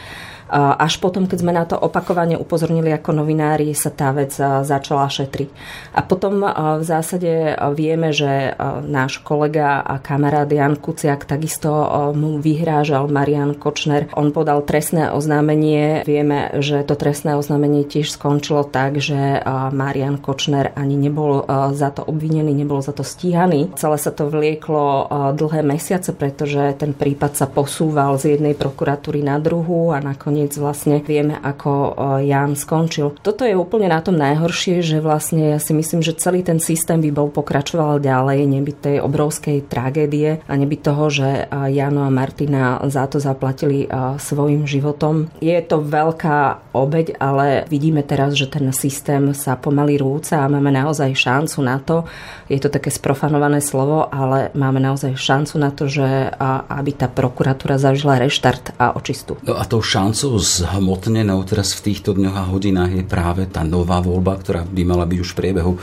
až 0.52 1.02
potom, 1.02 1.26
keď 1.26 1.38
sme 1.42 1.52
na 1.52 1.66
to 1.66 1.74
opakovane 1.74 2.38
upozornili 2.38 2.94
ako 2.94 3.22
novinári, 3.22 3.74
sa 3.74 3.90
tá 3.90 4.14
vec 4.14 4.30
začala 4.38 5.10
šetriť. 5.10 5.50
A 5.96 6.00
potom 6.06 6.44
v 6.80 6.84
zásade 6.86 7.58
vieme, 7.74 8.14
že 8.14 8.54
náš 8.86 9.18
kolega 9.20 9.82
a 9.82 9.98
kamarát 9.98 10.46
Jan 10.46 10.78
Kuciak 10.78 11.26
takisto 11.26 11.68
mu 12.14 12.38
vyhrážal 12.38 13.10
Marian 13.10 13.58
Kočner. 13.58 14.06
On 14.14 14.30
podal 14.30 14.62
trestné 14.62 15.10
oznámenie. 15.10 16.06
Vieme, 16.06 16.54
že 16.62 16.86
to 16.86 16.94
trestné 16.94 17.34
oznámenie 17.34 17.82
tiež 17.82 18.14
skončilo 18.14 18.62
tak, 18.62 19.02
že 19.02 19.42
Marian 19.74 20.22
Kočner 20.22 20.70
ani 20.78 20.94
nebol 20.94 21.42
za 21.74 21.90
to 21.90 22.06
obvinený, 22.06 22.54
nebol 22.54 22.78
za 22.78 22.94
to 22.94 23.02
stíhaný. 23.02 23.74
Celé 23.74 23.96
sa 23.98 24.14
to 24.14 24.30
vlieklo 24.30 25.10
dlhé 25.34 25.66
mesiace, 25.66 26.14
pretože 26.14 26.76
ten 26.78 26.94
prípad 26.94 27.34
sa 27.34 27.50
posúval 27.50 28.14
z 28.20 28.38
jednej 28.38 28.54
prokuratúry 28.54 29.24
na 29.24 29.40
druhú 29.42 29.90
a 29.90 29.98
nakoniec 29.98 30.34
nakoniec 30.36 30.52
vlastne 30.60 31.00
vieme, 31.00 31.40
ako 31.40 31.72
e, 31.72 32.28
Jan 32.28 32.60
skončil. 32.60 33.16
Toto 33.24 33.48
je 33.48 33.56
úplne 33.56 33.88
na 33.88 34.04
tom 34.04 34.20
najhoršie, 34.20 34.84
že 34.84 35.00
vlastne 35.00 35.56
ja 35.56 35.58
si 35.58 35.72
myslím, 35.72 36.04
že 36.04 36.12
celý 36.20 36.44
ten 36.44 36.60
systém 36.60 37.00
by 37.00 37.08
bol 37.08 37.32
pokračoval 37.32 38.04
ďalej, 38.04 38.44
nebyť 38.44 38.76
tej 38.76 38.96
obrovskej 39.00 39.64
tragédie 39.64 40.44
a 40.44 40.52
nebyť 40.52 40.80
toho, 40.84 41.08
že 41.08 41.28
e, 41.48 41.72
Jano 41.72 42.04
a 42.04 42.12
Martina 42.12 42.76
za 42.84 43.08
to 43.08 43.16
zaplatili 43.16 43.88
e, 43.88 44.20
svojim 44.20 44.68
životom. 44.68 45.32
Je 45.40 45.56
to 45.64 45.80
veľká 45.80 46.68
obeď, 46.76 47.16
ale 47.16 47.64
vidíme 47.72 48.04
teraz, 48.04 48.36
že 48.36 48.52
ten 48.52 48.68
systém 48.76 49.32
sa 49.32 49.56
pomaly 49.56 49.96
rúca 49.96 50.44
a 50.44 50.52
máme 50.52 50.68
naozaj 50.68 51.16
šancu 51.16 51.64
na 51.64 51.80
to, 51.80 52.04
je 52.52 52.60
to 52.60 52.68
také 52.68 52.92
sprofanované 52.92 53.64
slovo, 53.64 54.04
ale 54.12 54.52
máme 54.52 54.78
naozaj 54.84 55.16
šancu 55.16 55.54
na 55.56 55.72
to, 55.72 55.88
že 55.88 56.30
aby 56.68 56.90
tá 56.92 57.08
prokuratúra 57.08 57.80
zažila 57.80 58.20
reštart 58.20 58.76
a 58.76 58.92
očistu. 58.94 59.40
No 59.42 59.58
a 59.58 59.64
tou 59.66 59.82
šancou 59.82 60.25
časov 60.26 60.42
zhmotnenou 60.42 61.38
teraz 61.46 61.78
v 61.78 61.86
týchto 61.86 62.10
dňoch 62.10 62.34
a 62.34 62.50
hodinách 62.50 62.98
je 62.98 63.04
práve 63.06 63.46
tá 63.46 63.62
nová 63.62 64.02
voľba, 64.02 64.34
ktorá 64.34 64.66
by 64.66 64.82
mala 64.82 65.06
byť 65.06 65.18
už 65.22 65.30
v 65.30 65.38
priebehu 65.38 65.78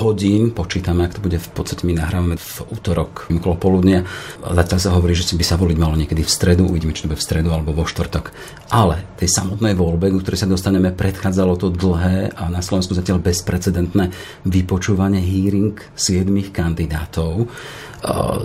hodín. 0.00 0.48
Počítame, 0.56 1.04
ak 1.04 1.20
to 1.20 1.24
bude 1.28 1.36
v 1.36 1.50
podstate 1.52 1.84
my 1.84 2.00
nahrávame 2.00 2.40
v 2.40 2.52
útorok 2.72 3.28
okolo 3.28 3.60
poludnia. 3.60 4.00
Zatiaľ 4.40 4.80
sa 4.80 4.96
hovorí, 4.96 5.12
že 5.12 5.36
by 5.36 5.44
sa 5.44 5.60
voliť 5.60 5.76
malo 5.76 5.92
niekedy 6.00 6.24
v 6.24 6.32
stredu. 6.32 6.64
Uvidíme, 6.72 6.96
či 6.96 7.04
to 7.04 7.12
bude 7.12 7.20
v 7.20 7.28
stredu 7.28 7.52
alebo 7.52 7.76
vo 7.76 7.84
štvrtok. 7.84 8.32
Ale 8.72 9.04
tej 9.20 9.28
samotnej 9.28 9.76
voľbe, 9.76 10.08
ku 10.08 10.24
ktorej 10.24 10.40
sa 10.40 10.48
dostaneme, 10.48 10.88
predchádzalo 10.96 11.60
to 11.60 11.68
dlhé 11.68 12.32
a 12.32 12.48
na 12.48 12.64
Slovensku 12.64 12.96
zatiaľ 12.96 13.20
bezprecedentné 13.20 14.08
vypočúvanie 14.48 15.20
hearing 15.20 15.76
siedmých 15.92 16.48
kandidátov 16.48 17.44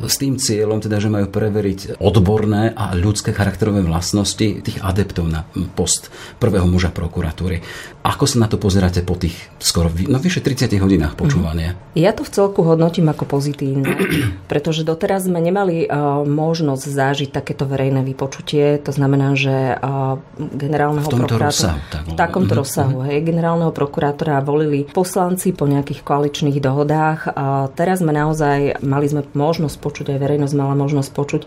s 0.06 0.16
tým 0.22 0.38
cieľom, 0.38 0.78
teda, 0.78 1.02
že 1.02 1.10
majú 1.10 1.34
preveriť 1.34 1.98
odborné 1.98 2.78
a 2.78 2.94
ľudské 2.94 3.34
charakterové 3.34 3.82
vlastnosti 3.82 4.62
tých 4.62 4.78
adeptov 4.86 5.26
na 5.26 5.50
post 5.74 6.14
prvého 6.38 6.70
muža 6.70 6.94
prokuratúry. 6.94 7.66
Ako 8.08 8.24
sa 8.24 8.40
na 8.40 8.48
to 8.48 8.56
pozeráte 8.56 9.04
po 9.04 9.20
tých 9.20 9.36
skoro 9.60 9.92
no, 9.92 10.16
vyše 10.24 10.40
30 10.40 10.80
hodinách 10.80 11.20
počúvania? 11.20 11.76
Mhm. 11.76 12.00
Ja 12.00 12.16
to 12.16 12.24
v 12.24 12.32
celku 12.32 12.64
hodnotím 12.64 13.12
ako 13.12 13.28
pozitívne, 13.28 13.84
pretože 14.52 14.88
doteraz 14.88 15.28
sme 15.28 15.44
nemali 15.44 15.84
uh, 15.84 16.24
možnosť 16.24 16.84
zažiť 16.88 17.30
takéto 17.34 17.68
verejné 17.68 18.06
vypočutie. 18.06 18.80
To 18.86 18.92
znamená, 18.96 19.36
že 19.36 19.76
uh, 19.76 20.22
generálneho 20.38 21.04
v 21.04 21.12
prokurátora... 21.12 21.50
Rozsahu, 21.52 21.80
tak, 21.90 22.04
v 22.08 22.14
takomto 22.16 22.54
uh-huh. 22.54 22.62
rozsahu. 22.64 22.98
Hej, 23.04 23.18
generálneho 23.28 23.72
prokurátora 23.74 24.40
volili 24.40 24.86
poslanci 24.88 25.52
po 25.52 25.68
nejakých 25.68 26.06
koaličných 26.06 26.62
dohodách. 26.62 27.34
A 27.34 27.68
teraz 27.74 28.00
sme 28.00 28.14
naozaj 28.14 28.80
mali 28.86 29.10
sme 29.10 29.26
možnosť 29.34 29.76
počuť, 29.82 30.06
aj 30.14 30.20
verejnosť 30.22 30.54
mala 30.54 30.78
možnosť 30.78 31.10
počuť 31.12 31.42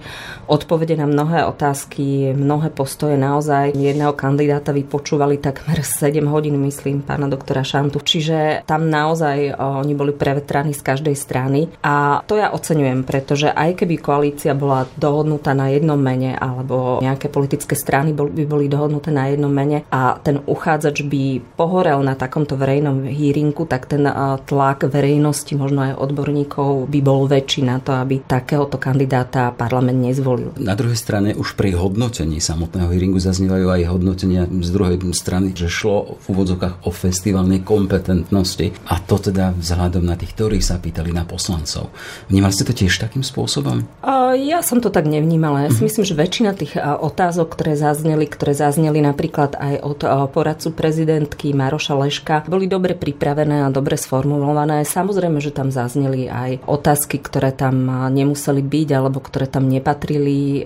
odpovede 0.50 0.98
na 0.98 1.06
mnohé 1.06 1.46
otázky, 1.46 2.34
mnohé 2.34 2.74
postoje. 2.74 3.14
Naozaj 3.14 3.78
jedného 3.78 4.12
kandidáta 4.18 4.74
vypočúvali 4.74 5.38
takmer 5.38 5.86
7 5.86 6.26
hodín, 6.26 6.49
myslím, 6.58 7.06
pána 7.06 7.30
doktora 7.30 7.62
Šantu. 7.62 8.00
Čiže 8.02 8.66
tam 8.66 8.90
naozaj 8.90 9.54
oni 9.60 9.94
boli 9.94 10.10
prevetraní 10.10 10.74
z 10.74 10.82
každej 10.82 11.14
strany. 11.14 11.70
A 11.84 12.24
to 12.26 12.34
ja 12.34 12.50
oceňujem, 12.50 13.04
pretože 13.04 13.52
aj 13.52 13.84
keby 13.84 14.00
koalícia 14.00 14.56
bola 14.56 14.88
dohodnutá 14.98 15.52
na 15.52 15.68
jednom 15.70 16.00
mene, 16.00 16.34
alebo 16.34 16.98
nejaké 17.04 17.28
politické 17.28 17.76
strany 17.76 18.16
by 18.16 18.44
boli 18.48 18.66
dohodnuté 18.66 19.12
na 19.12 19.28
jednom 19.28 19.52
mene 19.52 19.84
a 19.92 20.16
ten 20.18 20.40
uchádzač 20.40 21.04
by 21.04 21.42
pohorel 21.54 22.00
na 22.00 22.16
takomto 22.16 22.56
verejnom 22.56 23.04
hýrinku, 23.04 23.68
tak 23.68 23.86
ten 23.90 24.08
tlak 24.48 24.88
verejnosti, 24.88 25.52
možno 25.58 25.92
aj 25.92 25.98
odborníkov 26.00 26.88
by 26.88 27.00
bol 27.04 27.28
väčší 27.28 27.68
na 27.68 27.82
to, 27.82 27.92
aby 27.92 28.24
takéhoto 28.24 28.80
kandidáta 28.80 29.52
parlament 29.52 30.00
nezvolil. 30.00 30.56
Na 30.56 30.72
druhej 30.72 30.96
strane 30.96 31.36
už 31.36 31.58
pri 31.58 31.76
hodnotení 31.76 32.40
samotného 32.40 32.88
hearingu 32.88 33.20
zaznievajú 33.20 33.66
aj 33.68 33.82
hodnotenia 33.90 34.48
z 34.48 34.70
druhej 34.72 34.96
strany, 35.12 35.52
že 35.52 35.68
šlo 35.68 36.16
v 36.24 36.34
úvodzokách 36.40 36.88
o 36.88 36.90
festivalnej 36.90 37.60
kompetentnosti 37.60 38.72
a 38.88 38.96
to 39.04 39.20
teda 39.20 39.52
vzhľadom 39.60 40.08
na 40.08 40.16
tých, 40.16 40.32
ktorí 40.32 40.58
sa 40.64 40.80
pýtali 40.80 41.12
na 41.12 41.28
poslancov. 41.28 41.92
Vnímali 42.32 42.56
ste 42.56 42.64
to 42.64 42.72
tiež 42.72 42.96
takým 42.96 43.20
spôsobom? 43.20 43.84
Ja 44.40 44.64
som 44.64 44.80
to 44.80 44.88
tak 44.88 45.04
nevnímala. 45.04 45.68
Ja 45.68 45.70
si 45.70 45.82
mhm. 45.82 45.86
myslím, 45.90 46.04
že 46.08 46.14
väčšina 46.16 46.50
tých 46.56 46.72
otázok, 46.80 47.52
ktoré 47.52 47.76
zazneli, 47.76 48.24
ktoré 48.24 48.56
zazneli 48.56 49.02
napríklad 49.04 49.58
aj 49.58 49.74
od 49.84 50.00
poradcu 50.30 50.68
prezidentky 50.72 51.52
Maroša 51.52 51.94
Leška, 51.98 52.36
boli 52.48 52.70
dobre 52.70 52.96
pripravené 52.96 53.66
a 53.66 53.68
dobre 53.68 53.98
sformulované. 53.98 54.86
Samozrejme, 54.86 55.42
že 55.42 55.52
tam 55.52 55.68
zazneli 55.74 56.30
aj 56.30 56.64
otázky, 56.64 57.18
ktoré 57.20 57.52
tam 57.52 57.90
nemuseli 58.08 58.62
byť 58.62 58.88
alebo 58.94 59.18
ktoré 59.20 59.50
tam 59.50 59.66
nepatrili. 59.66 60.64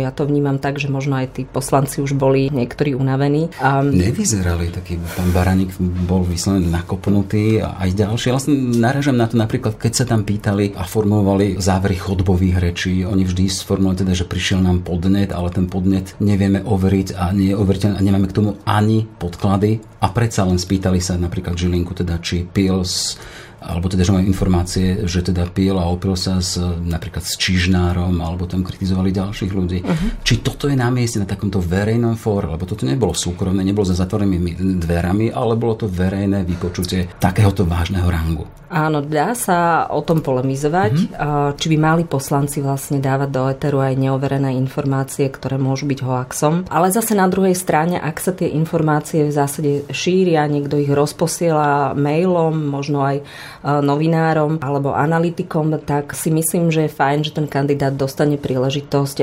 Ja 0.00 0.10
to 0.10 0.26
vnímam 0.26 0.58
tak, 0.58 0.80
že 0.80 0.88
možno 0.88 1.20
aj 1.20 1.36
tí 1.36 1.42
poslanci 1.44 2.00
už 2.00 2.16
boli 2.16 2.48
niektorí 2.48 2.96
unavení. 2.96 3.52
Nevyzerali 3.82 4.72
taký, 4.72 5.01
pán 5.16 5.30
Baraník 5.34 5.74
bol 6.06 6.22
vyslovene 6.22 6.70
nakopnutý 6.70 7.60
a 7.60 7.76
aj 7.82 7.90
ďalšie. 7.98 8.32
Vlastne 8.32 8.54
naražam 8.78 9.18
na 9.18 9.26
to 9.26 9.36
napríklad, 9.36 9.76
keď 9.76 9.92
sa 9.92 10.04
tam 10.06 10.22
pýtali 10.22 10.72
a 10.78 10.86
formovali 10.86 11.58
závery 11.58 11.98
chodbových 11.98 12.56
rečí. 12.62 13.02
Oni 13.02 13.26
vždy 13.26 13.50
sformulovali 13.50 14.06
teda, 14.06 14.12
že 14.14 14.30
prišiel 14.30 14.62
nám 14.62 14.86
podnet, 14.86 15.34
ale 15.34 15.50
ten 15.50 15.66
podnet 15.66 16.14
nevieme 16.22 16.62
overiť 16.62 17.18
a 17.18 17.34
nie 17.34 17.52
je 17.52 17.58
overiteľný 17.58 17.98
a 17.98 18.06
nemáme 18.06 18.30
k 18.30 18.36
tomu 18.38 18.50
ani 18.62 19.04
podklady. 19.18 19.82
A 20.02 20.10
predsa 20.10 20.42
len 20.46 20.58
spýtali 20.58 20.98
sa 20.98 21.14
napríklad 21.14 21.54
Žilinku, 21.54 21.94
teda 21.94 22.18
či 22.18 22.42
pil 22.42 22.82
z 22.82 23.18
alebo 23.62 23.86
teda, 23.86 24.02
že 24.02 24.10
majú 24.10 24.26
informácie, 24.26 25.06
že 25.06 25.22
teda 25.22 25.46
pil 25.46 25.78
a 25.78 25.86
opil 25.86 26.18
sa 26.18 26.42
s, 26.42 26.58
napríklad 26.82 27.22
s 27.22 27.38
čižnárom, 27.38 28.18
alebo 28.18 28.50
tam 28.50 28.66
kritizovali 28.66 29.14
ďalších 29.14 29.52
ľudí. 29.54 29.78
Uh-huh. 29.86 30.08
Či 30.26 30.42
toto 30.42 30.66
je 30.66 30.74
na 30.74 30.90
mieste 30.90 31.22
na 31.22 31.30
takomto 31.30 31.62
verejnom 31.62 32.18
fóre, 32.18 32.50
lebo 32.50 32.66
toto 32.66 32.82
nebolo 32.82 33.14
súkromné, 33.14 33.62
nebolo 33.62 33.86
za 33.86 33.94
zatvorenými 33.94 34.82
dverami, 34.82 35.30
ale 35.30 35.54
bolo 35.54 35.78
to 35.78 35.86
verejné 35.86 36.42
vypočutie 36.42 37.06
takéhoto 37.22 37.62
vážneho 37.62 38.10
rangu. 38.10 38.44
Áno, 38.72 39.04
dá 39.04 39.36
sa 39.36 39.84
o 39.92 40.00
tom 40.00 40.24
polemizovať, 40.24 40.94
mm-hmm. 40.96 41.60
či 41.60 41.66
by 41.68 41.76
mali 41.76 42.02
poslanci 42.08 42.64
vlastne 42.64 43.04
dávať 43.04 43.28
do 43.28 43.44
eteru 43.52 43.84
aj 43.84 44.00
neoverené 44.00 44.56
informácie, 44.56 45.28
ktoré 45.28 45.60
môžu 45.60 45.84
byť 45.84 46.00
hoaxom. 46.00 46.64
Ale 46.72 46.88
zase 46.88 47.12
na 47.12 47.28
druhej 47.28 47.52
strane, 47.52 48.00
ak 48.00 48.16
sa 48.16 48.32
tie 48.32 48.48
informácie 48.48 49.28
v 49.28 49.36
zásade 49.36 49.72
šíria, 49.92 50.48
niekto 50.48 50.80
ich 50.80 50.88
rozposiela 50.88 51.92
mailom, 51.92 52.56
možno 52.56 53.04
aj 53.04 53.20
novinárom 53.62 54.58
alebo 54.58 54.90
analytikom, 54.90 55.78
tak 55.86 56.18
si 56.18 56.34
myslím, 56.34 56.74
že 56.74 56.86
je 56.86 56.96
fajn, 56.98 57.18
že 57.22 57.32
ten 57.38 57.46
kandidát 57.46 57.94
dostane 57.94 58.34
príležitosť 58.34 59.16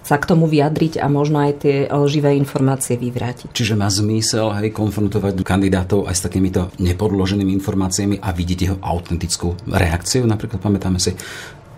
sa 0.00 0.16
k 0.16 0.24
tomu 0.24 0.48
vyjadriť 0.48 0.96
a 0.96 1.12
možno 1.12 1.44
aj 1.44 1.52
tie 1.60 1.76
lživé 1.92 2.32
informácie 2.40 2.96
vyvrátiť. 2.96 3.52
Čiže 3.52 3.76
má 3.76 3.92
zmysel 3.92 4.48
hej, 4.56 4.72
konfrontovať 4.72 5.44
kandidátov 5.44 6.08
aj 6.08 6.16
s 6.16 6.24
takýmito 6.24 6.72
nepodloženými 6.80 7.52
informáciami 7.52 8.16
a 8.24 8.32
vidieť 8.32 8.58
jeho 8.64 8.76
autentickú 8.80 9.54
reakciu. 9.68 10.24
Napríklad 10.24 10.64
pamätáme 10.64 10.96
si 10.96 11.12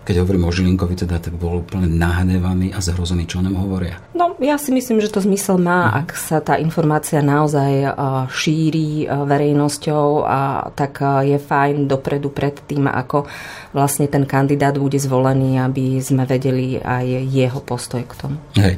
keď 0.05 0.21
hovorím 0.21 0.45
o 0.45 0.53
Žilinkovi, 0.53 0.93
teda 0.93 1.17
tak 1.17 1.33
bol 1.33 1.65
úplne 1.65 1.89
nahnevaný 1.89 2.71
a 2.71 2.79
zhrozený, 2.79 3.25
čo 3.25 3.41
nám 3.41 3.57
hovoria. 3.57 3.97
No, 4.13 4.37
ja 4.37 4.61
si 4.61 4.69
myslím, 4.69 5.01
že 5.01 5.09
to 5.09 5.25
zmysel 5.25 5.57
má, 5.57 5.89
mhm. 5.89 5.93
ak 6.05 6.09
sa 6.13 6.37
tá 6.39 6.61
informácia 6.61 7.25
naozaj 7.25 7.97
šíri 8.29 9.09
verejnosťou, 9.09 10.05
a 10.21 10.69
tak 10.77 11.01
je 11.25 11.41
fajn 11.41 11.89
dopredu 11.89 12.29
pred 12.29 12.53
tým, 12.69 12.85
ako 12.85 13.25
vlastne 13.73 14.05
ten 14.05 14.23
kandidát 14.29 14.77
bude 14.77 14.95
zvolený, 15.01 15.57
aby 15.59 15.99
sme 15.99 16.23
vedeli 16.23 16.77
aj 16.79 17.05
jeho 17.27 17.59
postoj 17.65 18.05
k 18.05 18.13
tomu. 18.13 18.37
Hej. 18.55 18.77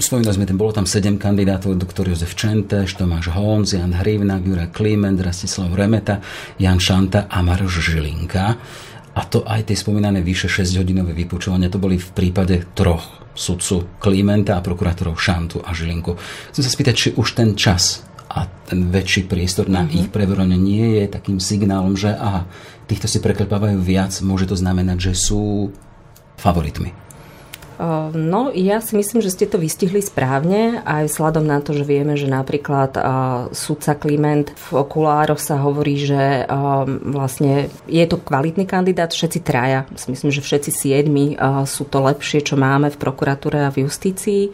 Spomínali 0.00 0.34
sme, 0.34 0.48
bolo 0.56 0.72
tam 0.72 0.88
sedem 0.88 1.20
kandidátov, 1.20 1.76
doktor 1.76 2.08
Jozef 2.08 2.32
Čenteš, 2.34 2.96
Tomáš 2.96 3.30
Honz, 3.30 3.76
Jan 3.76 3.92
Hrivnak, 3.92 4.42
Juraj 4.42 4.72
Kliment, 4.72 5.20
Rastislav 5.20 5.76
Remeta, 5.76 6.18
Jan 6.56 6.80
Šanta 6.80 7.28
a 7.28 7.38
Maroš 7.44 7.84
Žilinka. 7.84 8.56
A 9.10 9.26
to 9.26 9.42
aj 9.42 9.66
tie 9.66 9.76
spomínané 9.76 10.22
vyše 10.22 10.46
6-hodinové 10.46 11.10
vypočúvania, 11.12 11.72
to 11.72 11.82
boli 11.82 11.98
v 11.98 12.10
prípade 12.14 12.70
troch 12.78 13.26
sudcu 13.34 13.98
Klimenta 13.98 14.58
a 14.58 14.64
prokurátorov 14.64 15.18
Šantu 15.18 15.62
a 15.66 15.74
Žilinku. 15.74 16.14
Chcem 16.54 16.62
sa 16.62 16.70
spýtať, 16.70 16.94
či 16.94 17.08
už 17.18 17.34
ten 17.34 17.58
čas 17.58 18.06
a 18.30 18.46
ten 18.46 18.86
väčší 18.86 19.26
priestor 19.26 19.66
na 19.66 19.82
mm-hmm. 19.82 19.98
ich 19.98 20.08
preverovanie 20.14 20.54
nie 20.54 21.02
je 21.02 21.10
takým 21.10 21.42
signálom, 21.42 21.98
že 21.98 22.14
aha, 22.14 22.46
týchto 22.86 23.10
si 23.10 23.18
preklepávajú 23.18 23.82
viac, 23.82 24.14
môže 24.22 24.46
to 24.46 24.54
znamenať, 24.54 25.10
že 25.10 25.12
sú 25.18 25.74
favoritmi. 26.38 27.09
No, 28.12 28.52
ja 28.52 28.84
si 28.84 28.92
myslím, 28.92 29.24
že 29.24 29.32
ste 29.32 29.48
to 29.48 29.56
vystihli 29.56 30.04
správne, 30.04 30.84
aj 30.84 31.08
vzhľadom 31.08 31.48
na 31.48 31.64
to, 31.64 31.72
že 31.72 31.88
vieme, 31.88 32.12
že 32.12 32.28
napríklad 32.28 32.92
sudca 33.56 33.96
Kliment 33.96 34.52
v 34.52 34.84
okulároch 34.84 35.40
sa 35.40 35.56
hovorí, 35.56 35.96
že 35.96 36.44
vlastne 37.08 37.72
je 37.88 38.04
to 38.04 38.20
kvalitný 38.20 38.68
kandidát, 38.68 39.08
všetci 39.16 39.40
traja. 39.40 39.88
Myslím, 39.96 40.28
že 40.28 40.44
všetci 40.44 40.70
siedmi 40.70 41.40
sú 41.64 41.88
to 41.88 42.04
lepšie, 42.04 42.44
čo 42.44 42.60
máme 42.60 42.92
v 42.92 43.00
prokuratúre 43.00 43.64
a 43.64 43.72
v 43.72 43.88
justícii 43.88 44.52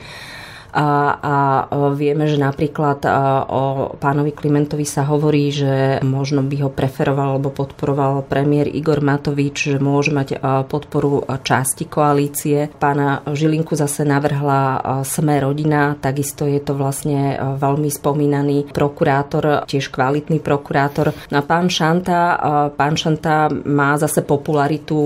a, 0.77 1.17
a 1.17 1.35
vieme, 1.97 2.29
že 2.29 2.37
napríklad 2.37 3.01
o 3.49 3.97
pánovi 3.97 4.37
Klimentovi 4.37 4.85
sa 4.85 5.09
hovorí, 5.09 5.49
že 5.49 6.05
možno 6.05 6.45
by 6.45 6.69
ho 6.69 6.71
preferoval 6.71 7.41
alebo 7.41 7.49
podporoval 7.49 8.29
premiér 8.29 8.69
Igor 8.69 9.01
Matovič, 9.01 9.73
že 9.73 9.79
môže 9.81 10.13
mať 10.13 10.37
podporu 10.69 11.25
časti 11.41 11.89
koalície. 11.89 12.69
Pána 12.77 13.25
Žilinku 13.25 13.73
zase 13.73 14.05
navrhla 14.05 14.83
Sme 15.09 15.41
rodina, 15.41 15.97
takisto 15.97 16.45
je 16.45 16.61
to 16.61 16.77
vlastne 16.77 17.41
veľmi 17.57 17.89
spomínaný 17.89 18.69
prokurátor, 18.75 19.65
tiež 19.65 19.89
kvalitný 19.89 20.45
prokurátor. 20.45 21.17
No 21.33 21.41
a 21.41 21.43
pán 21.47 21.73
Šanta, 21.73 22.37
pán 22.77 23.01
Šanta 23.01 23.49
má 23.49 23.97
zase 23.97 24.21
popularitu, 24.21 24.99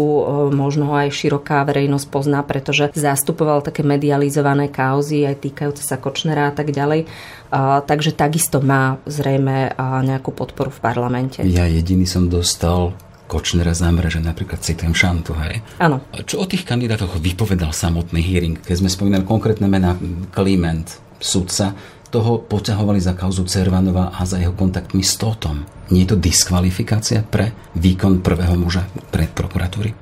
možno 0.50 0.90
ho 0.90 0.94
aj 0.96 1.12
široká 1.12 1.62
verejnosť 1.68 2.06
pozná, 2.08 2.40
pretože 2.42 2.90
zastupoval 2.96 3.60
také 3.60 3.84
medializované 3.84 4.72
kauzy 4.72 5.28
aj 5.28 5.36
týka 5.44 5.59
týkajúce 5.60 5.84
sa 5.84 6.00
Kočnera 6.00 6.48
a 6.48 6.56
tak 6.56 6.72
ďalej. 6.72 7.04
A, 7.52 7.84
takže 7.84 8.16
takisto 8.16 8.64
má 8.64 8.96
zrejme 9.04 9.76
nejakú 9.76 10.32
podporu 10.32 10.72
v 10.72 10.80
parlamente. 10.80 11.44
Ja 11.44 11.68
jediný 11.68 12.08
som 12.08 12.32
dostal 12.32 12.96
Kočnera 13.28 13.76
za 13.76 13.92
mreže, 13.92 14.24
napríklad 14.24 14.64
citujem 14.64 14.96
Šantu, 14.96 15.36
hej? 15.44 15.60
Áno. 15.76 16.00
Čo 16.24 16.40
o 16.40 16.48
tých 16.48 16.64
kandidátoch 16.64 17.20
vypovedal 17.20 17.76
samotný 17.76 18.24
hearing? 18.24 18.56
Keď 18.56 18.80
sme 18.80 18.88
spomínali 18.88 19.28
konkrétne 19.28 19.68
mená 19.68 20.00
Kliment, 20.32 20.96
sudca, 21.20 21.76
toho 22.08 22.40
poťahovali 22.40 22.98
za 22.98 23.12
kauzu 23.12 23.44
Cervanova 23.44 24.16
a 24.16 24.24
za 24.24 24.40
jeho 24.40 24.56
kontaktmi 24.56 25.04
s 25.04 25.20
Totom. 25.20 25.62
Nie 25.90 26.06
je 26.06 26.14
to 26.14 26.22
diskvalifikácia 26.22 27.26
pre 27.26 27.50
výkon 27.74 28.22
prvého 28.22 28.54
muža 28.54 28.86
pred 29.10 29.26
prokuratúry? 29.34 29.94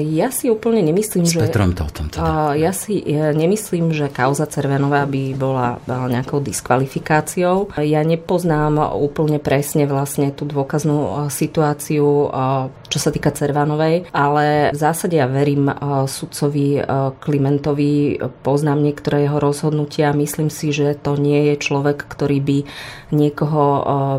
Ja 0.00 0.32
si 0.32 0.48
úplne 0.48 0.80
nemyslím, 0.80 1.28
S 1.28 1.36
že... 1.36 1.44
Petrom 1.44 1.76
to 1.76 1.84
o 1.84 1.92
tom 1.92 2.08
teda. 2.08 2.56
Ja 2.56 2.72
si 2.72 3.04
nemyslím, 3.12 3.92
že 3.92 4.08
kauza 4.08 4.48
Cervenová 4.48 5.04
by 5.04 5.36
bola 5.36 5.76
nejakou 5.84 6.40
diskvalifikáciou. 6.40 7.68
Ja 7.76 8.00
nepoznám 8.00 8.80
úplne 8.96 9.36
presne 9.36 9.84
vlastne 9.84 10.32
tú 10.32 10.48
dôkaznú 10.48 11.28
situáciu, 11.28 12.32
čo 12.88 12.98
sa 12.98 13.12
týka 13.12 13.36
Cervanovej, 13.36 14.08
ale 14.16 14.72
v 14.72 14.78
zásade 14.80 15.20
ja 15.20 15.28
verím 15.28 15.68
sudcovi 16.08 16.80
Klimentovi, 17.20 18.16
poznám 18.40 18.80
niektoré 18.80 19.28
jeho 19.28 19.36
rozhodnutia, 19.36 20.16
myslím 20.16 20.48
si, 20.48 20.72
že 20.72 20.96
to 20.96 21.20
nie 21.20 21.52
je 21.52 21.60
človek, 21.60 22.08
ktorý 22.08 22.40
by 22.40 22.58
niekoho 23.12 23.64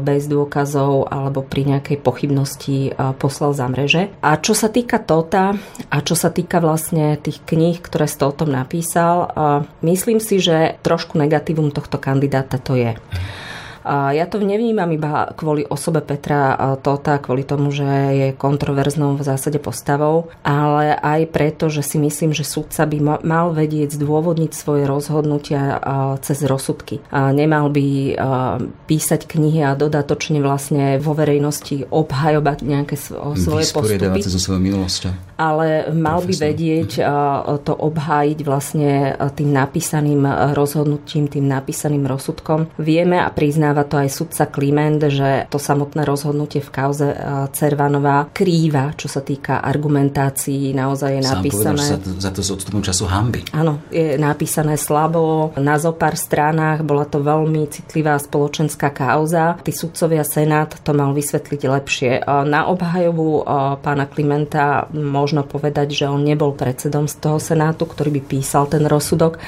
bez 0.06 0.30
dôkazov 0.30 1.10
alebo 1.12 1.44
pri 1.44 1.76
nejakej 1.76 1.98
pochybnosti 2.00 2.96
poslal 3.20 3.56
za 3.56 3.68
mreže. 3.72 4.12
A 4.24 4.40
čo 4.40 4.56
sa 4.56 4.72
týka 4.72 5.00
to, 5.00 5.22
života 5.22 5.54
a 5.90 5.98
čo 6.02 6.16
sa 6.18 6.34
týka 6.34 6.58
vlastne 6.58 7.18
tých 7.22 7.46
kníh, 7.46 7.78
ktoré 7.78 8.10
ste 8.10 8.26
o 8.26 8.34
tom 8.34 8.50
napísal, 8.50 9.30
myslím 9.86 10.18
si, 10.18 10.42
že 10.42 10.82
trošku 10.82 11.18
negatívum 11.18 11.70
tohto 11.70 12.02
kandidáta 12.02 12.58
to 12.58 12.74
je. 12.74 12.98
A 13.86 14.14
ja 14.14 14.26
to 14.30 14.42
nevnímam 14.42 14.90
iba 14.94 15.32
kvôli 15.34 15.66
osobe 15.66 16.02
Petra 16.02 16.58
Tota, 16.82 17.18
kvôli 17.18 17.46
tomu, 17.46 17.70
že 17.74 17.86
je 17.86 18.28
kontroverznou 18.36 19.18
v 19.18 19.24
zásade 19.26 19.58
postavou, 19.58 20.32
ale 20.42 20.98
aj 20.98 21.30
preto, 21.30 21.68
že 21.70 21.86
si 21.86 21.98
myslím, 22.02 22.32
že 22.34 22.48
sudca 22.48 22.86
by 22.86 23.22
mal 23.22 23.54
vedieť 23.54 23.98
zdôvodniť 23.98 24.52
svoje 24.54 24.84
rozhodnutia 24.86 25.78
cez 26.22 26.42
rozsudky. 26.46 27.04
A 27.12 27.34
nemal 27.36 27.70
by 27.70 28.18
písať 28.86 29.28
knihy 29.28 29.66
a 29.66 29.78
dodatočne 29.78 30.42
vlastne 30.42 30.98
vo 30.98 31.14
verejnosti 31.14 31.88
obhajovať 31.90 32.58
nejaké 32.66 32.96
svoje 32.98 33.66
postupy. 33.72 34.20
so 34.22 34.40
svojou 34.40 34.62
minulosťou 34.62 35.32
ale 35.42 35.90
mal 35.90 36.22
by 36.22 36.34
vedieť 36.38 37.02
to 37.66 37.74
obhájiť 37.74 38.40
vlastne 38.46 39.18
tým 39.34 39.50
napísaným 39.50 40.22
rozhodnutím, 40.54 41.26
tým 41.26 41.50
napísaným 41.50 42.06
rozsudkom. 42.06 42.70
Vieme 42.78 43.18
a 43.18 43.34
priznáva 43.72 43.88
to 43.88 43.96
aj 44.04 44.10
sudca 44.12 44.44
Kliment, 44.52 45.00
že 45.08 45.48
to 45.48 45.56
samotné 45.56 46.04
rozhodnutie 46.04 46.60
v 46.60 46.70
kauze 46.76 47.08
Cervanová 47.56 48.28
krýva, 48.36 48.92
čo 49.00 49.08
sa 49.08 49.24
týka 49.24 49.64
argumentácií, 49.64 50.76
naozaj 50.76 51.12
je 51.16 51.22
napísané... 51.24 51.80
Sám 51.80 52.04
povedal, 52.04 52.20
za, 52.20 52.28
za 52.28 52.32
to 52.36 52.42
s 52.44 52.50
odstupom 52.52 52.84
času 52.84 53.08
hamby. 53.08 53.48
Áno, 53.56 53.80
je 53.88 54.20
napísané 54.20 54.76
slabo, 54.76 55.56
na 55.56 55.80
zo 55.80 55.96
pár 55.96 56.20
stranách, 56.20 56.84
bola 56.84 57.08
to 57.08 57.24
veľmi 57.24 57.72
citlivá 57.72 58.20
spoločenská 58.20 58.92
kauza. 58.92 59.56
Tí 59.64 59.72
sudcovia 59.72 60.28
Senát 60.28 60.76
to 60.84 60.92
mal 60.92 61.16
vysvetliť 61.16 61.62
lepšie. 61.64 62.12
Na 62.28 62.68
obhajovu 62.68 63.48
pána 63.80 64.06
Klimenta 64.12 64.92
možno 64.92 65.48
povedať, 65.48 65.96
že 65.96 66.12
on 66.12 66.28
nebol 66.28 66.52
predsedom 66.52 67.08
z 67.08 67.16
toho 67.24 67.40
senátu, 67.40 67.88
ktorý 67.88 68.20
by 68.20 68.22
písal 68.28 68.68
ten 68.68 68.84
rozsudok, 68.84 69.40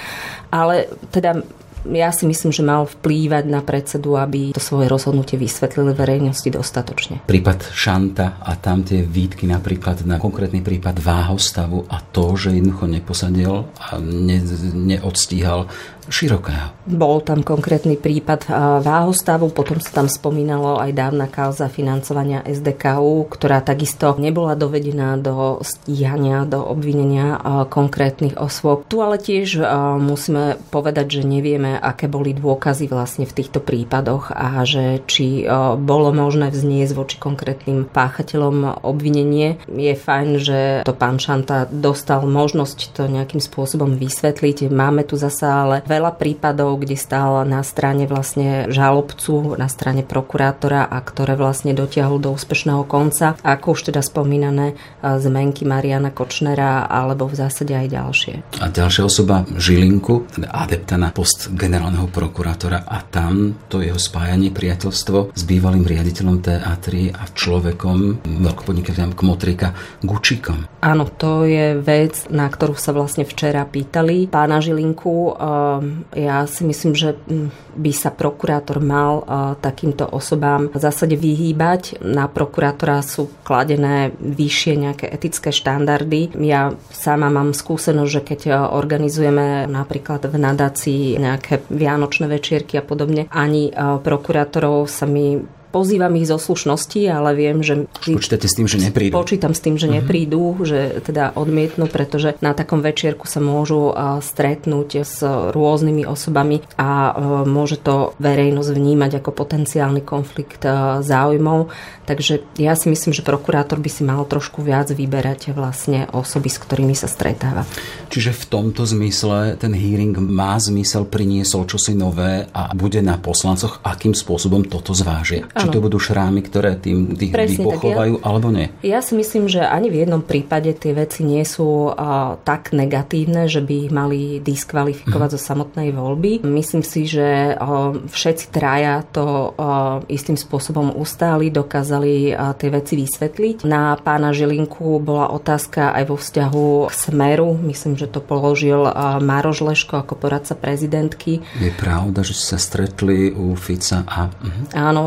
ale 0.54 0.88
teda 1.12 1.44
ja 1.88 2.10
si 2.16 2.24
myslím, 2.24 2.52
že 2.56 2.64
mal 2.64 2.88
vplývať 2.88 3.44
na 3.48 3.60
predsedu, 3.60 4.16
aby 4.16 4.56
to 4.56 4.64
svoje 4.64 4.88
rozhodnutie 4.88 5.36
vysvetlili 5.36 5.92
verejnosti 5.92 6.48
dostatočne. 6.48 7.24
Prípad 7.28 7.76
Šanta 7.76 8.40
a 8.40 8.56
tam 8.56 8.88
tie 8.88 9.04
výtky 9.04 9.48
napríklad 9.48 10.08
na 10.08 10.20
konkrétny 10.20 10.64
prípad 10.64 11.04
váhostavu 11.04 11.88
a 11.92 12.00
to, 12.00 12.36
že 12.40 12.56
jednoducho 12.56 12.86
neposadil 12.88 13.68
a 13.80 14.00
ne, 14.00 14.40
neodstíhal 14.74 15.68
širokého. 16.04 16.76
Bol 16.84 17.24
tam 17.24 17.48
konkrétny 17.48 17.96
prípad 17.96 18.52
váhostavu, 18.84 19.48
potom 19.56 19.80
sa 19.80 20.04
tam 20.04 20.12
spomínalo 20.12 20.76
aj 20.76 20.92
dávna 20.92 21.32
kauza 21.32 21.72
financovania 21.72 22.44
SDKU, 22.44 23.32
ktorá 23.32 23.64
takisto 23.64 24.12
nebola 24.20 24.60
dovedená 24.60 25.16
do 25.16 25.64
stíhania, 25.64 26.44
do 26.44 26.60
obvinenia 26.60 27.40
konkrétnych 27.72 28.36
osôb. 28.36 28.84
Tu 28.92 29.00
ale 29.00 29.16
tiež 29.16 29.64
musíme 30.04 30.60
povedať, 30.76 31.20
že 31.20 31.22
nevieme, 31.24 31.73
aké 31.78 32.10
boli 32.12 32.34
dôkazy 32.36 32.90
vlastne 32.92 33.26
v 33.30 33.36
týchto 33.38 33.64
prípadoch 33.64 34.34
a 34.34 34.62
že 34.68 35.02
či 35.08 35.46
bolo 35.80 36.14
možné 36.14 36.50
vzniesť 36.50 36.94
voči 36.94 37.18
konkrétnym 37.18 37.90
páchateľom 37.90 38.84
obvinenie. 38.84 39.62
Je 39.70 39.94
fajn, 39.96 40.30
že 40.42 40.60
to 40.84 40.94
pán 40.94 41.18
Šanta 41.22 41.70
dostal 41.70 42.26
možnosť 42.26 42.96
to 42.96 43.08
nejakým 43.08 43.40
spôsobom 43.40 43.96
vysvetliť. 43.98 44.70
Máme 44.74 45.06
tu 45.06 45.16
zasa 45.16 45.64
ale 45.64 45.78
veľa 45.86 46.18
prípadov, 46.18 46.82
kde 46.82 46.98
stál 46.98 47.46
na 47.46 47.62
strane 47.62 48.06
vlastne 48.10 48.68
žalobcu, 48.72 49.56
na 49.56 49.70
strane 49.70 50.02
prokurátora 50.04 50.90
a 50.90 50.98
ktoré 51.02 51.38
vlastne 51.38 51.72
dotiahol 51.76 52.20
do 52.20 52.34
úspešného 52.34 52.84
konca. 52.88 53.36
Ako 53.44 53.76
už 53.78 53.94
teda 53.94 54.02
spomínané 54.02 54.76
zmenky 55.02 55.66
Mariana 55.66 56.10
Kočnera 56.12 56.86
alebo 56.90 57.28
v 57.30 57.36
zásade 57.38 57.74
aj 57.74 57.88
ďalšie. 57.90 58.34
A 58.62 58.70
ďalšia 58.72 59.04
osoba 59.06 59.46
Žilinku, 59.58 60.26
teda 60.32 60.50
adepta 60.52 60.96
na 60.98 61.10
post 61.14 61.52
generálneho 61.64 62.12
prokurátora 62.12 62.84
a 62.84 63.00
tam 63.08 63.56
to 63.72 63.80
jeho 63.80 63.96
spájanie 63.96 64.52
priateľstvo 64.52 65.32
s 65.32 65.42
bývalým 65.48 65.88
riaditeľom 65.88 66.44
TA3 66.44 67.16
a 67.16 67.24
človekom, 67.32 68.28
veľkopodnikateľom 68.28 69.16
Kmotrika 69.16 69.72
Gučíkom. 70.04 70.84
Áno, 70.84 71.08
to 71.16 71.48
je 71.48 71.80
vec, 71.80 72.28
na 72.28 72.52
ktorú 72.52 72.76
sa 72.76 72.92
vlastne 72.92 73.24
včera 73.24 73.64
pýtali 73.64 74.28
pána 74.28 74.60
Žilinku. 74.60 75.16
Ehm, 75.32 76.04
ja 76.12 76.44
si 76.44 76.68
myslím, 76.68 76.92
že 76.92 77.16
hm, 77.16 77.80
by 77.80 77.92
sa 77.96 78.14
prokurátor 78.14 78.78
mal 78.84 79.26
takýmto 79.58 80.06
osobám 80.06 80.70
v 80.70 80.78
zásade 80.78 81.18
vyhýbať. 81.18 82.02
Na 82.06 82.30
prokurátora 82.30 83.02
sú 83.02 83.30
kladené 83.42 84.14
vyššie 84.22 84.74
nejaké 84.78 85.06
etické 85.10 85.50
štandardy. 85.50 86.38
Ja 86.46 86.74
sama 86.94 87.34
mám 87.34 87.58
skúsenosť, 87.58 88.12
že 88.12 88.22
keď 88.22 88.40
organizujeme 88.74 89.66
napríklad 89.66 90.30
v 90.30 90.36
nadácii 90.38 91.18
nejaké 91.18 91.53
vianočné 91.58 92.30
večierky 92.30 92.78
a 92.78 92.86
podobne, 92.86 93.28
ani 93.30 93.74
prokurátorov 94.02 94.88
sa 94.88 95.06
mi 95.06 95.38
pozývam 95.74 96.14
ich 96.14 96.30
zo 96.30 96.38
slušnosti, 96.38 97.02
ale 97.10 97.34
viem, 97.34 97.66
že... 97.66 97.90
Počítate 97.90 98.46
s 98.46 98.54
tým, 98.54 98.70
že 98.70 98.78
neprídu? 98.78 99.18
Počítam 99.18 99.58
s 99.58 99.62
tým, 99.66 99.82
že 99.82 99.90
mhm. 99.90 99.94
neprídu, 99.98 100.54
uh-huh. 100.54 100.70
že 100.70 100.80
teda 101.02 101.34
odmietnú, 101.34 101.90
pretože 101.90 102.38
na 102.46 102.54
takom 102.54 102.86
večierku 102.86 103.26
sa 103.26 103.42
môžu 103.42 103.90
stretnúť 104.22 105.02
s 105.02 105.26
rôznymi 105.26 106.06
osobami 106.06 106.62
a 106.78 107.18
môže 107.50 107.82
to 107.82 108.14
verejnosť 108.22 108.70
vnímať 108.70 109.12
ako 109.18 109.34
potenciálny 109.34 110.06
konflikt 110.06 110.62
záujmov. 111.02 111.74
Takže 112.04 112.60
ja 112.60 112.76
si 112.76 112.92
myslím, 112.92 113.16
že 113.16 113.24
prokurátor 113.24 113.80
by 113.80 113.88
si 113.88 114.04
mal 114.04 114.28
trošku 114.28 114.60
viac 114.60 114.92
vyberať 114.92 115.56
vlastne 115.56 116.04
osoby, 116.12 116.52
s 116.52 116.60
ktorými 116.60 116.92
sa 116.92 117.08
stretáva. 117.08 117.64
Čiže 118.12 118.36
v 118.36 118.44
tomto 118.52 118.84
zmysle 118.84 119.56
ten 119.56 119.72
hearing 119.72 120.12
má 120.20 120.60
zmysel, 120.60 121.08
priniesol 121.08 121.64
čosi 121.64 121.96
nové 121.96 122.44
a 122.52 122.76
bude 122.76 123.00
na 123.00 123.16
poslancoch, 123.16 123.80
akým 123.88 124.12
spôsobom 124.12 124.68
toto 124.68 124.92
zvážia. 124.92 125.48
Ano. 125.56 125.63
Či 125.68 125.76
to 125.76 125.84
budú 125.84 125.98
šrámy, 126.00 126.42
ktoré 126.44 126.76
tým 126.76 127.16
tých 127.16 127.32
vypochovajú, 127.32 128.20
ja, 128.20 128.24
alebo 128.24 128.48
nie? 128.52 128.68
Ja 128.84 129.00
si 129.00 129.16
myslím, 129.16 129.48
že 129.48 129.64
ani 129.64 129.88
v 129.88 130.04
jednom 130.04 130.24
prípade 130.24 130.74
tie 130.76 130.92
veci 130.92 131.24
nie 131.24 131.44
sú 131.48 131.94
uh, 131.94 132.36
tak 132.44 132.76
negatívne, 132.76 133.48
že 133.48 133.64
by 133.64 133.74
ich 133.88 133.92
mali 133.94 134.22
diskvalifikovať 134.44 135.30
hmm. 135.30 135.36
zo 135.36 135.40
samotnej 135.40 135.90
voľby. 135.96 136.32
Myslím 136.44 136.84
si, 136.84 137.08
že 137.08 137.56
uh, 137.56 137.96
všetci 137.96 138.52
traja 138.52 139.06
to 139.08 139.54
uh, 139.54 140.04
istým 140.12 140.36
spôsobom 140.36 140.96
ustáli, 140.96 141.54
dokázali 141.54 141.84
dokázali 141.84 142.34
tie 142.58 142.70
veci 142.72 142.94
vysvetliť. 142.96 143.56
Na 143.68 143.96
pána 144.00 144.32
Žilinku 144.32 144.98
bola 145.04 145.30
otázka 145.30 145.94
aj 145.94 146.04
vo 146.10 146.16
vzťahu 146.18 146.68
k 146.88 146.94
Smeru. 146.94 147.50
Myslím, 147.60 148.00
že 148.00 148.08
to 148.08 148.24
položil 148.24 148.88
Mároš 149.20 149.62
Leško 149.62 150.00
ako 150.02 150.16
poradca 150.16 150.56
prezidentky. 150.56 151.44
Je 151.60 151.72
pravda, 151.76 152.24
že 152.24 152.34
sa 152.34 152.58
stretli 152.58 153.34
u 153.34 153.54
Fica 153.60 154.08
a... 154.08 154.30
Mhm. 154.30 154.62
Áno, 154.74 155.04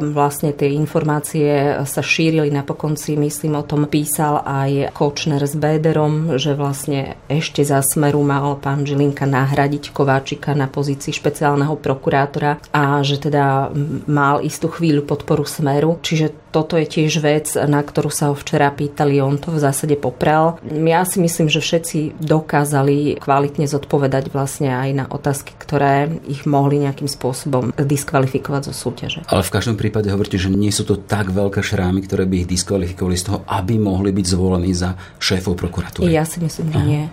vlastne 0.00 0.56
tie 0.56 0.72
informácie 0.72 1.76
sa 1.84 2.02
šírili. 2.02 2.48
Napokon 2.48 2.96
si 2.96 3.14
myslím 3.14 3.60
o 3.60 3.64
tom 3.64 3.84
písal 3.84 4.40
aj 4.42 4.96
Kočner 4.96 5.44
s 5.44 5.54
Béderom, 5.54 6.40
že 6.40 6.56
vlastne 6.56 7.20
ešte 7.28 7.60
za 7.60 7.84
Smeru 7.84 8.24
mal 8.24 8.56
pán 8.56 8.88
Žilinka 8.88 9.28
nahradiť 9.28 9.92
Kováčika 9.92 10.56
na 10.56 10.66
pozícii 10.66 11.12
špeciálneho 11.12 11.76
prokurátora 11.76 12.62
a 12.72 13.04
že 13.04 13.20
teda 13.20 13.70
mal 14.08 14.40
istú 14.40 14.72
chvíľu 14.72 15.04
podporu 15.04 15.44
Smeru. 15.44 16.00
Čiže 16.00 16.50
toto 16.50 16.74
je 16.74 16.86
tiež 16.86 17.22
vec, 17.22 17.46
na 17.54 17.78
ktorú 17.78 18.10
sa 18.10 18.30
ho 18.30 18.34
včera 18.34 18.74
pýtali, 18.74 19.22
on 19.22 19.38
to 19.38 19.54
v 19.54 19.62
zásade 19.62 19.94
popral. 19.94 20.58
Ja 20.66 21.06
si 21.06 21.22
myslím, 21.22 21.46
že 21.46 21.62
všetci 21.62 22.18
dokázali 22.18 23.22
kvalitne 23.22 23.70
zodpovedať 23.70 24.34
vlastne 24.34 24.74
aj 24.74 24.90
na 24.90 25.04
otázky, 25.06 25.54
ktoré 25.54 26.10
ich 26.26 26.50
mohli 26.50 26.82
nejakým 26.82 27.06
spôsobom 27.06 27.70
diskvalifikovať 27.78 28.62
zo 28.70 28.74
súťaže. 28.74 29.20
Ale 29.30 29.46
v 29.46 29.54
každom 29.54 29.78
prípade 29.78 29.89
hovoríte, 29.90 30.38
že 30.38 30.48
nie 30.48 30.70
sú 30.70 30.86
to 30.86 30.96
tak 30.96 31.34
veľké 31.34 31.60
šrámy, 31.60 32.06
ktoré 32.06 32.24
by 32.24 32.46
ich 32.46 32.50
diskvalifikovali 32.50 33.16
z 33.18 33.24
toho, 33.26 33.38
aby 33.50 33.76
mohli 33.76 34.14
byť 34.14 34.26
zvolení 34.26 34.72
za 34.72 34.94
šéfov 35.18 35.58
prokuratúry. 35.58 36.10
Ja 36.10 36.22
si 36.22 36.38
myslím, 36.38 36.70
že 36.70 36.80
nie. 36.86 37.04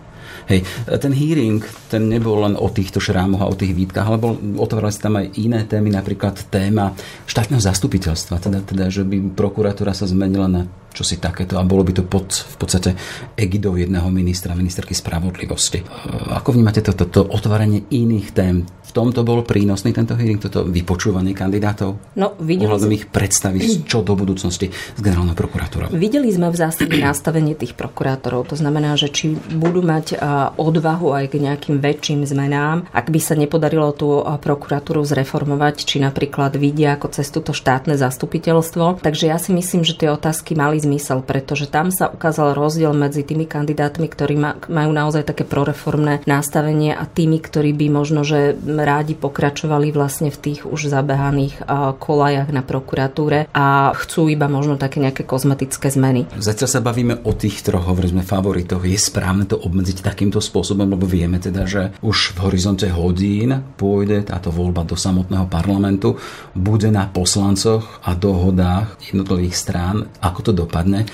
Hej, 0.47 0.63
ten 1.03 1.11
hearing, 1.11 1.59
ten 1.91 2.07
nebol 2.07 2.39
len 2.39 2.55
o 2.55 2.71
týchto 2.71 3.03
šrámoch 3.03 3.43
a 3.43 3.51
o 3.51 3.57
tých 3.59 3.75
výtkach, 3.75 4.07
ale 4.07 4.15
bol, 4.15 4.39
otvárali 4.55 4.95
sa 4.95 5.11
tam 5.11 5.19
aj 5.19 5.35
iné 5.35 5.67
témy, 5.67 5.91
napríklad 5.91 6.39
téma 6.47 6.95
štátneho 7.27 7.59
zastupiteľstva, 7.59 8.39
teda, 8.39 8.63
teda 8.63 8.87
že 8.87 9.03
by 9.03 9.35
prokuratúra 9.35 9.91
sa 9.91 10.07
zmenila 10.07 10.47
na 10.47 10.63
čo 10.97 11.05
si 11.05 11.21
takéto 11.21 11.61
a 11.61 11.63
bolo 11.63 11.85
by 11.85 11.93
to 11.93 12.03
pod 12.09 12.33
v 12.33 12.55
podstate 12.57 12.97
egidou 13.37 13.77
jedného 13.77 14.09
ministra, 14.09 14.57
ministerky 14.57 14.97
spravodlivosti. 14.97 15.85
Ako 16.33 16.57
vnímate 16.57 16.81
toto 16.81 17.05
to, 17.05 17.21
to 17.21 17.21
otváranie 17.29 17.85
iných 17.93 18.33
tém? 18.33 18.65
V 18.87 18.95
tomto 18.95 19.27
bol 19.27 19.43
prínosný 19.43 19.91
tento 19.91 20.15
hearing, 20.15 20.39
toto 20.39 20.63
vypočúvanie 20.63 21.35
kandidátov? 21.35 21.99
No, 22.15 22.39
videli 22.39 22.71
sme... 22.79 22.95
ich 22.95 23.05
predstaviť, 23.11 23.83
čo 23.91 24.01
do 24.01 24.17
budúcnosti 24.17 24.71
s 24.71 24.99
generálnou 25.03 25.35
prokuratúrou. 25.37 25.93
Videli 25.93 26.31
sme 26.31 26.49
v 26.49 26.57
zásade 26.57 26.95
nastavenie 27.03 27.53
tých 27.53 27.77
prokurátorov. 27.77 28.49
To 28.49 28.55
znamená, 28.57 28.97
že 28.97 29.11
či 29.11 29.35
budú 29.35 29.85
mať 29.85 30.17
odvahu 30.55 31.13
aj 31.13 31.25
k 31.29 31.43
nejakým 31.45 31.77
väčším 31.77 32.23
zmenám, 32.25 32.89
ak 32.89 33.11
by 33.11 33.19
sa 33.21 33.35
nepodarilo 33.37 33.91
tú 33.93 34.23
prokuratúru 34.23 35.03
zreformovať, 35.03 35.83
či 35.83 35.99
napríklad 35.99 36.55
vidia 36.55 36.95
ako 36.95 37.11
cez 37.11 37.27
túto 37.29 37.51
štátne 37.51 37.99
zastupiteľstvo. 37.99 39.03
Takže 39.03 39.29
ja 39.29 39.37
si 39.37 39.51
myslím, 39.51 39.83
že 39.83 39.99
tie 39.99 40.09
otázky 40.09 40.55
mali 40.55 40.79
zmysel, 40.87 41.19
pretože 41.27 41.67
tam 41.67 41.91
sa 41.91 42.07
ukázal 42.07 42.55
rozdiel 42.55 42.95
medzi 42.95 43.27
tými 43.27 43.43
kandidátmi, 43.43 44.07
ktorí 44.07 44.39
majú 44.71 44.91
naozaj 44.95 45.27
také 45.27 45.43
proreformné 45.43 46.23
nastavenie 46.23 46.95
a 46.95 47.03
tými, 47.03 47.43
ktorí 47.43 47.75
by 47.75 47.91
možno, 47.91 48.23
že 48.23 48.55
rádi 48.63 49.19
pokračovali 49.19 49.91
vlastne 49.91 50.31
v 50.31 50.39
tých 50.39 50.63
už 50.63 50.87
zabehaných 50.87 51.67
kolajach 51.99 52.47
na 52.55 52.63
prokuratúre 52.63 53.51
a 53.51 53.91
chcú 53.97 54.31
iba 54.31 54.47
možno 54.47 54.77
také 54.79 55.03
nejaké 55.03 55.27
kozmetické 55.27 55.91
zmeny. 55.91 56.29
Zatiaľ 56.37 56.69
sa 56.69 56.79
bavíme 56.79 57.25
o 57.25 57.33
tých 57.33 57.65
troch, 57.65 57.89
hovoríme 57.89 58.21
favoritoch. 58.21 58.85
Je 58.85 58.95
správne 58.95 59.49
to 59.49 59.57
obmedziť 59.57 60.05
takýmto 60.05 60.37
spôsobom, 60.37 60.85
lebo 60.85 61.09
vieme 61.09 61.41
teda, 61.41 61.65
že 61.65 61.81
už 62.05 62.37
v 62.37 62.47
horizonte 62.47 62.85
hodín 62.93 63.65
pôjde 63.75 64.29
táto 64.29 64.53
voľba 64.53 64.85
do 64.85 64.93
samotného 64.93 65.49
parlamentu, 65.49 66.21
bude 66.53 66.93
na 66.93 67.09
poslancoch 67.09 67.99
a 68.05 68.13
dohodách 68.13 69.01
jednotlivých 69.01 69.57
strán, 69.57 70.05
ako 70.21 70.39
to 70.45 70.51
dopadne 70.53 70.66
dopadne. 70.67 71.07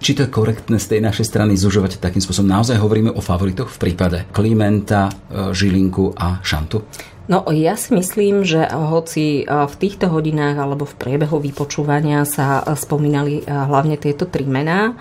Či 0.00 0.16
to 0.16 0.24
je 0.24 0.32
korektné 0.32 0.80
z 0.80 0.96
tej 0.96 1.00
našej 1.04 1.26
strany 1.28 1.58
zužovať 1.58 2.00
takým 2.00 2.24
spôsobom? 2.24 2.48
Naozaj 2.48 2.80
hovoríme 2.80 3.12
o 3.12 3.20
favoritoch 3.20 3.68
v 3.68 3.90
prípade 3.90 4.24
Klimenta, 4.32 5.10
e, 5.10 5.52
Žilinku 5.52 6.16
a 6.16 6.40
Šantu? 6.40 6.86
No 7.28 7.44
ja 7.52 7.76
si 7.76 7.92
myslím, 7.92 8.40
že 8.42 8.64
hoci 8.72 9.44
e, 9.44 9.44
v 9.44 9.74
týchto 9.76 10.08
hodinách 10.08 10.56
alebo 10.56 10.88
v 10.88 10.96
priebehu 10.96 11.36
vypočúvania 11.36 12.24
sa 12.24 12.64
spomínali 12.72 13.42
e, 13.42 13.50
hlavne 13.50 14.00
tieto 14.00 14.24
tri 14.24 14.48
mená, 14.48 14.96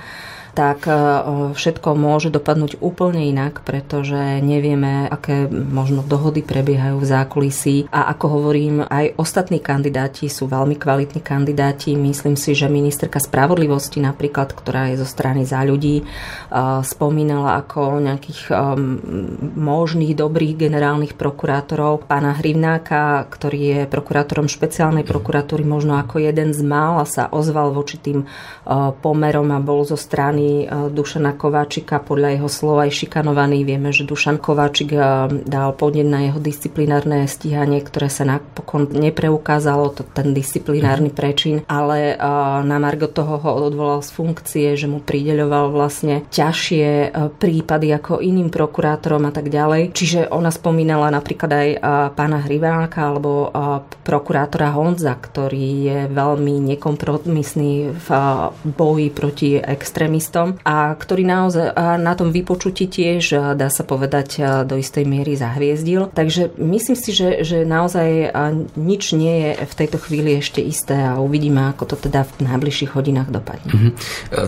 tak 0.60 0.92
e, 0.92 0.94
všetko 1.56 1.96
môže 1.96 2.28
dopadnúť 2.36 2.84
úplne 2.84 3.32
inak, 3.32 3.64
pretože 3.64 4.44
nevieme, 4.44 5.08
aké 5.08 5.48
možno 5.48 6.04
dohody 6.04 6.44
prebiehajú 6.44 7.00
v 7.00 7.08
zákulisí 7.08 7.76
a 7.88 8.12
ako 8.12 8.26
hovorím, 8.28 8.84
aj 8.84 9.16
ostatní 9.16 9.64
kandidáti 9.64 10.28
sú 10.28 10.52
veľmi 10.52 10.76
kvalitní 10.76 11.24
kandidáti. 11.24 11.96
Myslím 11.96 12.36
si, 12.36 12.52
že 12.52 12.68
ministerka 12.68 13.24
spravodlivosti 13.24 14.04
napríklad, 14.04 14.52
ktorá 14.52 14.92
je 14.92 15.00
zo 15.00 15.08
strany 15.08 15.48
za 15.48 15.64
ľudí, 15.64 16.04
e, 16.04 16.06
spomínala 16.84 17.64
ako 17.64 18.04
nejakých 18.04 18.52
e, 18.52 18.54
možných 19.56 20.12
dobrých 20.12 20.60
generálnych 20.60 21.16
prokurátorov 21.16 22.04
pána 22.04 22.36
Hrivnáka, 22.36 23.32
ktorý 23.32 23.60
je 23.64 23.80
prokurátorom 23.88 24.52
špeciálnej 24.52 25.08
prokuratúry, 25.08 25.64
možno 25.64 25.96
ako 25.96 26.20
jeden 26.20 26.52
z 26.52 26.60
mála 26.68 27.08
sa 27.08 27.32
ozval 27.32 27.72
voči 27.72 27.96
tým 27.96 28.28
pomerom 29.00 29.50
a 29.54 29.60
bol 29.62 29.86
zo 29.86 29.96
strany 29.96 30.49
strany 30.50 30.66
e, 30.66 30.90
Dušana 30.90 31.38
Kováčika, 31.38 32.02
podľa 32.02 32.30
jeho 32.38 32.50
slova 32.50 32.90
aj 32.90 33.06
šikanovaný. 33.06 33.64
Vieme, 33.64 33.94
že 33.94 34.08
Dušan 34.08 34.42
Kováčik 34.42 34.90
e, 34.94 35.00
dal 35.46 35.70
podnet 35.78 36.10
na 36.10 36.26
jeho 36.26 36.42
disciplinárne 36.42 37.30
stíhanie, 37.30 37.82
ktoré 37.86 38.10
sa 38.10 38.26
napokon 38.26 38.90
nepreukázalo, 38.90 39.94
to, 39.94 40.02
ten 40.04 40.34
disciplinárny 40.34 41.14
prečin, 41.14 41.62
ale 41.70 42.14
e, 42.14 42.26
na 42.66 42.78
Margo 42.82 43.08
toho 43.08 43.38
ho 43.38 43.52
odvolal 43.70 44.02
z 44.02 44.10
funkcie, 44.14 44.68
že 44.74 44.90
mu 44.90 45.00
prideľoval 45.04 45.72
vlastne 45.74 46.26
ťažšie 46.34 47.14
prípady 47.38 47.94
ako 47.94 48.24
iným 48.24 48.50
prokurátorom 48.50 49.30
a 49.30 49.32
tak 49.34 49.52
ďalej. 49.52 49.94
Čiže 49.94 50.20
ona 50.34 50.50
spomínala 50.50 51.12
napríklad 51.14 51.52
aj 51.52 51.70
pána 52.16 52.40
Hriváka 52.46 53.12
alebo 53.12 53.52
prokurátora 54.06 54.72
Honza, 54.74 55.14
ktorý 55.14 55.68
je 55.86 56.00
veľmi 56.10 56.74
nekompromisný 56.74 57.92
v 57.94 58.10
boji 58.64 59.08
proti 59.12 59.50
extrémistom 59.60 60.29
teroristom 60.30 60.62
a 60.62 60.94
ktorý 60.94 61.24
naozaj 61.26 61.66
na 62.00 62.14
tom 62.14 62.30
vypočutí 62.30 62.86
tiež, 62.86 63.58
dá 63.58 63.70
sa 63.74 63.84
povedať, 63.84 64.64
do 64.70 64.78
istej 64.78 65.04
miery 65.10 65.34
zahviezdil. 65.34 66.14
Takže 66.14 66.56
myslím 66.62 66.98
si, 66.98 67.12
že, 67.12 67.42
že 67.42 67.58
naozaj 67.66 68.34
nič 68.78 69.18
nie 69.18 69.36
je 69.58 69.66
v 69.66 69.74
tejto 69.74 69.98
chvíli 69.98 70.40
ešte 70.40 70.62
isté 70.62 70.96
a 70.96 71.18
uvidíme, 71.18 71.74
ako 71.74 71.96
to 71.96 72.10
teda 72.10 72.26
v 72.26 72.46
najbližších 72.46 72.94
hodinách 72.94 73.34
dopadne. 73.34 73.72
Mm-hmm. 73.72 73.94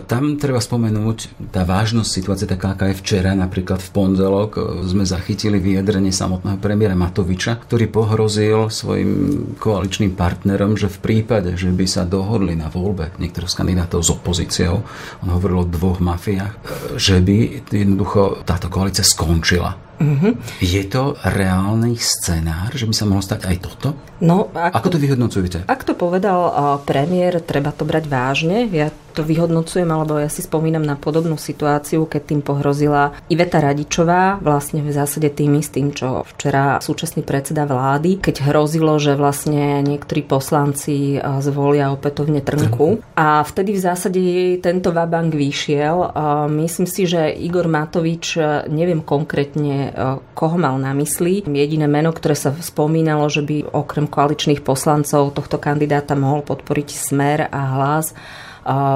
Tam 0.05 0.37
treba 0.37 0.61
spomenúť 0.61 1.49
tá 1.49 1.65
vážnosť 1.65 2.09
situácie, 2.09 2.45
taká 2.45 2.77
aká 2.77 2.93
je 2.93 2.99
včera, 3.01 3.33
napríklad 3.33 3.81
v 3.81 3.89
pondelok 3.91 4.51
e, 4.55 4.61
sme 4.85 5.03
zachytili 5.03 5.57
vyjadrenie 5.57 6.13
samotného 6.13 6.61
premiéra 6.61 6.95
Matoviča, 6.95 7.57
ktorý 7.67 7.89
pohrozil 7.89 8.69
svojim 8.69 9.11
koaličným 9.57 10.13
partnerom, 10.13 10.77
že 10.77 10.91
v 10.91 10.99
prípade, 11.01 11.55
že 11.57 11.71
by 11.71 11.85
sa 11.87 12.03
dohodli 12.07 12.53
na 12.55 12.71
voľbe 12.71 13.15
niektorých 13.17 13.51
z 13.51 13.55
kandidátov 13.57 13.99
s 14.03 14.09
opozíciou, 14.13 14.83
on 15.23 15.29
hovoril 15.31 15.63
o 15.63 15.70
dvoch 15.71 16.03
mafiách, 16.03 16.53
že 16.99 17.23
by 17.23 17.65
jednoducho 17.71 18.43
táto 18.43 18.67
koalícia 18.67 19.07
skončila. 19.07 19.79
Mm-hmm. 20.01 20.33
Je 20.65 20.81
to 20.89 21.13
reálny 21.21 21.93
scenár, 22.01 22.73
že 22.73 22.89
by 22.89 22.93
sa 22.97 23.05
mohlo 23.05 23.21
stať 23.21 23.45
aj 23.45 23.57
toto? 23.61 23.93
No, 24.17 24.49
ak 24.49 24.81
Ako 24.81 24.97
to 24.97 24.97
vyhodnocujete? 24.97 25.69
Ak 25.69 25.85
to 25.85 25.93
povedal 25.93 26.81
premiér, 26.89 27.37
treba 27.37 27.69
to 27.69 27.85
brať 27.85 28.09
vážne. 28.09 28.65
Ja 28.73 28.89
to 29.11 29.27
vyhodnocujem, 29.27 29.85
alebo 29.91 30.17
ja 30.17 30.31
si 30.31 30.39
spomínam 30.41 30.81
na 30.81 30.95
podobnú 30.95 31.35
situáciu, 31.35 32.07
keď 32.07 32.21
tým 32.31 32.41
pohrozila 32.41 33.13
Iveta 33.27 33.59
Radičová, 33.59 34.39
vlastne 34.39 34.81
v 34.81 34.95
zásade 34.95 35.27
tým 35.29 35.59
istým, 35.59 35.91
čo 35.91 36.23
včera 36.35 36.79
súčasný 36.79 37.21
predseda 37.27 37.67
vlády, 37.67 38.23
keď 38.23 38.47
hrozilo, 38.47 38.95
že 38.97 39.19
vlastne 39.19 39.83
niektorí 39.83 40.23
poslanci 40.23 41.19
zvolia 41.43 41.91
opätovne 41.91 42.39
trnku. 42.39 43.03
A 43.19 43.43
vtedy 43.43 43.75
v 43.75 43.83
zásade 43.83 44.21
tento 44.63 44.95
vabank 44.95 45.35
vyšiel. 45.35 46.15
Myslím 46.49 46.87
si, 46.87 47.03
že 47.03 47.29
Igor 47.35 47.67
Matovič, 47.67 48.39
neviem 48.71 49.03
konkrétne, 49.03 49.91
koho 50.33 50.55
mal 50.55 50.79
na 50.79 50.95
mysli. 50.95 51.43
Jediné 51.43 51.85
meno, 51.91 52.15
ktoré 52.15 52.33
sa 52.33 52.55
spomínalo, 52.55 53.27
že 53.27 53.43
by 53.43 53.75
okrem 53.75 54.07
koaličných 54.07 54.63
poslancov 54.63 55.35
tohto 55.35 55.59
kandidáta 55.59 56.15
mohol 56.15 56.45
podporiť 56.45 56.87
Smer 56.93 57.49
a 57.51 57.61
hlas, 57.75 58.13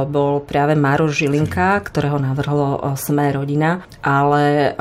bol 0.10 0.46
práve 0.46 0.78
Maroš 0.78 1.26
Žilinka, 1.26 1.82
ktorého 1.86 2.22
navrhlo 2.22 2.80
Sme 3.00 3.34
rodina, 3.34 3.82
ale 4.06 4.76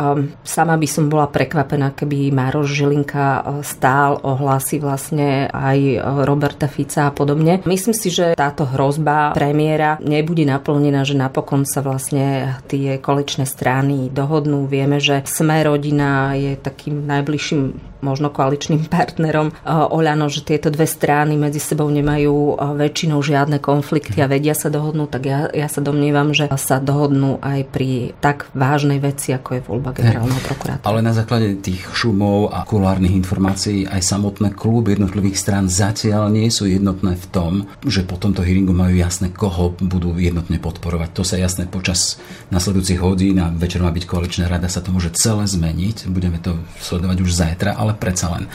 sama 0.44 0.76
by 0.76 0.88
som 0.88 1.08
bola 1.08 1.26
prekvapená, 1.28 1.96
keby 1.96 2.28
Maroš 2.34 2.68
Žilinka 2.76 3.46
stál 3.64 4.20
o 4.20 4.36
hlasy 4.36 4.78
vlastne 4.78 5.48
aj 5.48 6.00
Roberta 6.24 6.68
Fica 6.68 7.08
a 7.08 7.14
podobne. 7.14 7.64
Myslím 7.64 7.96
si, 7.96 8.12
že 8.12 8.36
táto 8.36 8.68
hrozba 8.68 9.32
premiéra 9.32 9.96
nebude 10.04 10.44
naplnená, 10.44 11.04
že 11.08 11.16
napokon 11.16 11.64
sa 11.64 11.80
vlastne 11.80 12.58
tie 12.68 13.00
kolečné 13.00 13.48
strany 13.48 14.12
dohodnú. 14.12 14.68
Vieme, 14.68 15.00
že 15.00 15.24
Sme 15.24 15.64
rodina 15.64 16.36
je 16.36 16.56
takým 16.56 17.08
najbližším 17.08 17.93
možno 18.04 18.28
koaličným 18.28 18.84
partnerom 18.94 19.50
eh, 19.50 19.72
Oľano, 19.72 20.28
že 20.28 20.44
tieto 20.44 20.68
dve 20.68 20.84
strany 20.84 21.40
medzi 21.40 21.58
sebou 21.58 21.88
nemajú 21.88 22.34
eh, 22.34 22.76
väčšinou 22.76 23.24
žiadne 23.24 23.58
konflikty 23.64 24.20
a 24.20 24.28
vedia 24.28 24.52
sa 24.52 24.68
dohodnúť, 24.68 25.08
tak 25.08 25.22
ja, 25.24 25.48
ja 25.48 25.68
sa 25.72 25.80
domnievam, 25.80 26.36
že 26.36 26.52
sa 26.60 26.78
dohodnú 26.82 27.40
aj 27.40 27.60
pri 27.72 28.12
tak 28.20 28.52
vážnej 28.52 29.00
veci, 29.00 29.32
ako 29.32 29.48
je 29.56 29.60
voľba 29.64 29.90
generálneho 29.96 30.42
prokurátora. 30.44 30.86
Ale 30.86 31.00
na 31.00 31.16
základe 31.16 31.56
tých 31.58 31.82
šumov 31.94 32.52
a 32.52 32.66
kulárnych 32.68 33.16
informácií 33.16 33.88
aj 33.88 34.02
samotné 34.04 34.52
kluby 34.52 34.98
jednotlivých 34.98 35.38
strán 35.38 35.66
zatiaľ 35.70 36.28
nie 36.30 36.50
sú 36.50 36.66
jednotné 36.68 37.16
v 37.16 37.26
tom, 37.30 37.52
že 37.86 38.02
po 38.04 38.20
tomto 38.20 38.42
hearingu 38.42 38.74
majú 38.74 38.94
jasné, 38.94 39.30
koho 39.30 39.72
budú 39.78 40.14
jednotne 40.18 40.58
podporovať. 40.58 41.08
To 41.14 41.22
sa 41.22 41.38
jasné 41.38 41.70
počas 41.70 42.18
nasledujúcich 42.50 43.00
hodín 43.00 43.40
a 43.40 43.50
večer 43.50 43.80
má 43.80 43.90
byť 43.94 44.04
koaličná 44.04 44.46
rada, 44.50 44.66
sa 44.66 44.82
to 44.82 44.90
môže 44.90 45.14
celé 45.14 45.46
zmeniť. 45.46 46.10
Budeme 46.10 46.38
to 46.42 46.58
sledovať 46.82 47.18
už 47.22 47.30
zajtra, 47.30 47.78
ale 47.78 47.93
predsa 47.96 48.34
len 48.34 48.44
e, 48.46 48.50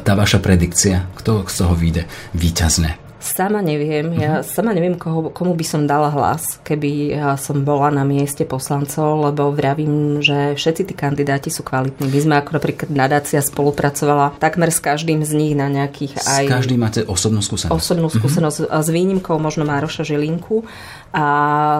tá 0.00 0.12
vaša 0.14 0.38
predikcia, 0.38 1.10
kto 1.18 1.44
z 1.48 1.54
toho 1.60 1.74
vyjde 1.74 2.02
výťazne? 2.32 3.04
Sama 3.24 3.64
neviem. 3.64 4.12
Ja 4.20 4.44
mhm. 4.44 4.44
sama 4.44 4.76
neviem, 4.76 5.00
koho, 5.00 5.32
komu 5.32 5.56
by 5.56 5.64
som 5.64 5.88
dala 5.88 6.12
hlas, 6.12 6.60
keby 6.60 7.16
ja 7.16 7.40
som 7.40 7.64
bola 7.64 7.88
na 7.88 8.04
mieste 8.04 8.44
poslancov, 8.44 9.32
lebo 9.32 9.48
vravím, 9.48 10.20
že 10.20 10.52
všetci 10.52 10.92
tí 10.92 10.94
kandidáti 10.94 11.48
sú 11.48 11.64
kvalitní. 11.64 12.04
My 12.12 12.20
sme 12.20 12.34
ako 12.44 12.60
napríklad 12.60 12.92
nadácia 12.92 13.40
spolupracovala 13.40 14.36
takmer 14.36 14.68
s 14.68 14.76
každým 14.76 15.24
z 15.24 15.32
nich 15.40 15.56
na 15.56 15.72
nejakých 15.72 16.20
aj... 16.20 16.44
S 16.44 16.52
každým 16.52 16.84
máte 16.84 17.00
osobnú 17.08 17.40
skúsenosť. 17.40 17.72
Osobnú 17.72 18.12
mhm. 18.12 18.14
skúsenosť 18.20 18.58
mm-hmm. 18.68 18.84
s 18.84 18.88
výnimkou 18.92 19.36
možno 19.40 19.64
Mároša 19.64 20.04
Žilinku 20.04 20.68
a 21.14 21.26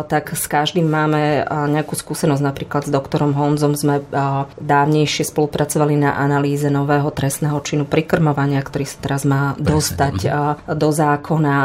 tak 0.06 0.38
s 0.38 0.46
každým 0.46 0.86
máme 0.86 1.42
nejakú 1.50 1.98
skúsenosť. 1.98 2.38
Napríklad 2.38 2.86
s 2.86 2.94
doktorom 2.94 3.34
Honzom 3.34 3.74
sme 3.74 4.06
dávnejšie 4.62 5.26
spolupracovali 5.26 5.98
na 5.98 6.14
analýze 6.14 6.70
nového 6.70 7.10
trestného 7.10 7.58
činu 7.66 7.82
prikrmovania, 7.82 8.62
ktorý 8.62 8.86
sa 8.86 9.02
teraz 9.02 9.26
má 9.26 9.58
dostať 9.58 10.30
do 10.70 10.88
zákona. 10.94 11.56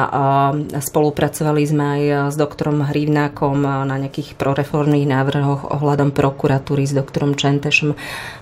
Spolupracovali 0.81 1.61
sme 1.69 1.85
aj 1.85 2.01
s 2.33 2.35
doktorom 2.41 2.89
Hrivnákom 2.89 3.85
na 3.85 3.95
nejakých 4.01 4.33
proreformných 4.33 5.05
návrhoch 5.05 5.69
ohľadom 5.69 6.09
prokuratúry 6.09 6.89
s 6.89 6.97
doktorom 6.97 7.37
Čentešom. 7.37 7.93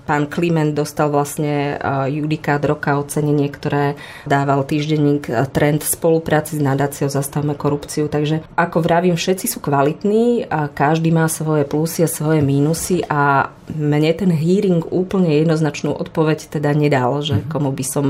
Pán 0.08 0.32
Kliment 0.32 0.72
dostal 0.72 1.12
vlastne 1.12 1.76
judikát 2.08 2.64
roka 2.64 2.96
ocenenie, 2.96 3.52
ktoré 3.52 4.00
dával 4.24 4.64
týždenník 4.64 5.28
trend 5.52 5.84
spolupráci 5.84 6.56
s 6.56 6.64
nadáciou 6.64 7.12
Zastavme 7.12 7.52
korupciu. 7.52 8.08
Takže 8.08 8.40
ako 8.56 8.80
vravím, 8.80 9.17
všetci 9.18 9.46
sú 9.50 9.58
kvalitní 9.58 10.46
a 10.46 10.70
každý 10.70 11.10
má 11.10 11.26
svoje 11.26 11.66
plusy 11.66 12.06
a 12.06 12.08
svoje 12.08 12.40
mínusy 12.40 13.02
a 13.10 13.50
mne 13.74 14.14
ten 14.14 14.30
hearing 14.30 14.86
úplne 14.88 15.34
jednoznačnú 15.34 15.92
odpoveď 15.92 16.48
teda 16.48 16.72
nedal, 16.72 17.20
že 17.20 17.42
mhm. 17.42 17.50
komu 17.50 17.74
by 17.74 17.84
som 17.84 18.06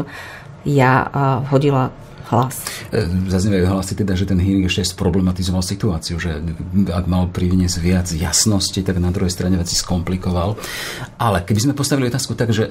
ja 0.68 1.08
hodila 1.48 1.90
hlas. 2.30 2.60
E, 2.92 3.04
zaznievajú 3.28 3.66
hlasy 3.72 3.92
teda, 3.96 4.12
že 4.14 4.28
ten 4.28 4.38
hearing 4.40 4.68
ešte 4.68 4.92
sproblematizoval 4.92 5.64
situáciu, 5.64 6.20
že 6.20 6.40
ak 6.92 7.04
mal 7.08 7.28
priniesť 7.28 7.76
viac 7.80 8.06
jasnosti, 8.12 8.78
tak 8.80 9.00
na 9.00 9.08
druhej 9.08 9.32
strane 9.32 9.56
veci 9.56 9.74
skomplikoval. 9.74 10.60
Ale 11.16 11.42
keby 11.42 11.70
sme 11.70 11.74
postavili 11.74 12.12
otázku 12.12 12.36
tak, 12.36 12.52
že 12.52 12.68
e, 12.68 12.70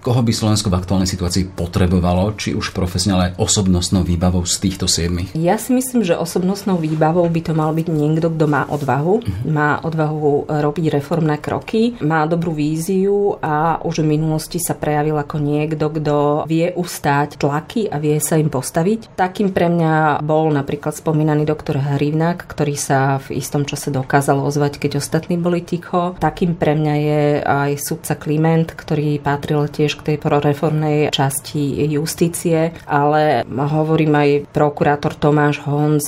koho 0.00 0.20
by 0.22 0.32
Slovensko 0.32 0.70
v 0.70 0.78
aktuálnej 0.78 1.10
situácii 1.10 1.52
potrebovalo, 1.52 2.34
či 2.38 2.54
už 2.54 2.70
profesne, 2.72 3.18
ale 3.18 3.22
aj 3.32 3.42
osobnostnou 3.42 4.06
výbavou 4.06 4.46
z 4.46 4.56
týchto 4.62 4.86
siedmých? 4.86 5.34
Ja 5.34 5.58
si 5.58 5.74
myslím, 5.74 6.06
že 6.06 6.18
osobnostnou 6.18 6.78
výbavou 6.78 7.26
by 7.26 7.40
to 7.42 7.52
mal 7.52 7.74
byť 7.74 7.86
niekto, 7.90 8.30
kto 8.32 8.46
má 8.46 8.64
odvahu, 8.70 9.14
uh-huh. 9.20 9.50
má 9.50 9.82
odvahu 9.82 10.46
robiť 10.48 10.84
reformné 10.94 11.42
kroky, 11.42 11.98
má 12.00 12.24
dobrú 12.24 12.54
víziu 12.54 13.36
a 13.42 13.82
už 13.82 14.04
v 14.04 14.16
minulosti 14.16 14.62
sa 14.62 14.78
prejavil 14.78 15.18
ako 15.18 15.36
niekto, 15.42 15.90
kto 15.90 16.16
vie 16.46 16.70
ustáť 16.76 17.40
tlaky 17.40 17.88
a 17.90 17.98
vie 17.98 18.16
sa 18.22 18.38
im 18.38 18.48
postaviť 18.52 18.91
robiť. 18.92 19.16
Takým 19.16 19.48
pre 19.56 19.72
mňa 19.72 20.20
bol 20.20 20.52
napríklad 20.52 20.92
spomínaný 20.92 21.48
doktor 21.48 21.80
Hrivnak, 21.80 22.44
ktorý 22.44 22.76
sa 22.76 23.16
v 23.24 23.40
istom 23.40 23.64
čase 23.64 23.88
dokázal 23.88 24.36
ozvať, 24.36 24.76
keď 24.76 25.00
ostatní 25.00 25.40
boli 25.40 25.64
ticho. 25.64 26.12
Takým 26.20 26.52
pre 26.52 26.76
mňa 26.76 26.94
je 27.00 27.22
aj 27.40 27.70
sudca 27.80 28.14
Kliment, 28.20 28.68
ktorý 28.68 29.16
patril 29.22 29.64
tiež 29.68 29.96
k 29.96 30.12
tej 30.12 30.16
proreformnej 30.20 31.08
časti 31.08 31.88
justície, 31.88 32.76
ale 32.84 33.48
hovorím 33.48 34.12
aj 34.12 34.30
prokurátor 34.52 35.16
Tomáš 35.16 35.64
Honc 35.64 36.04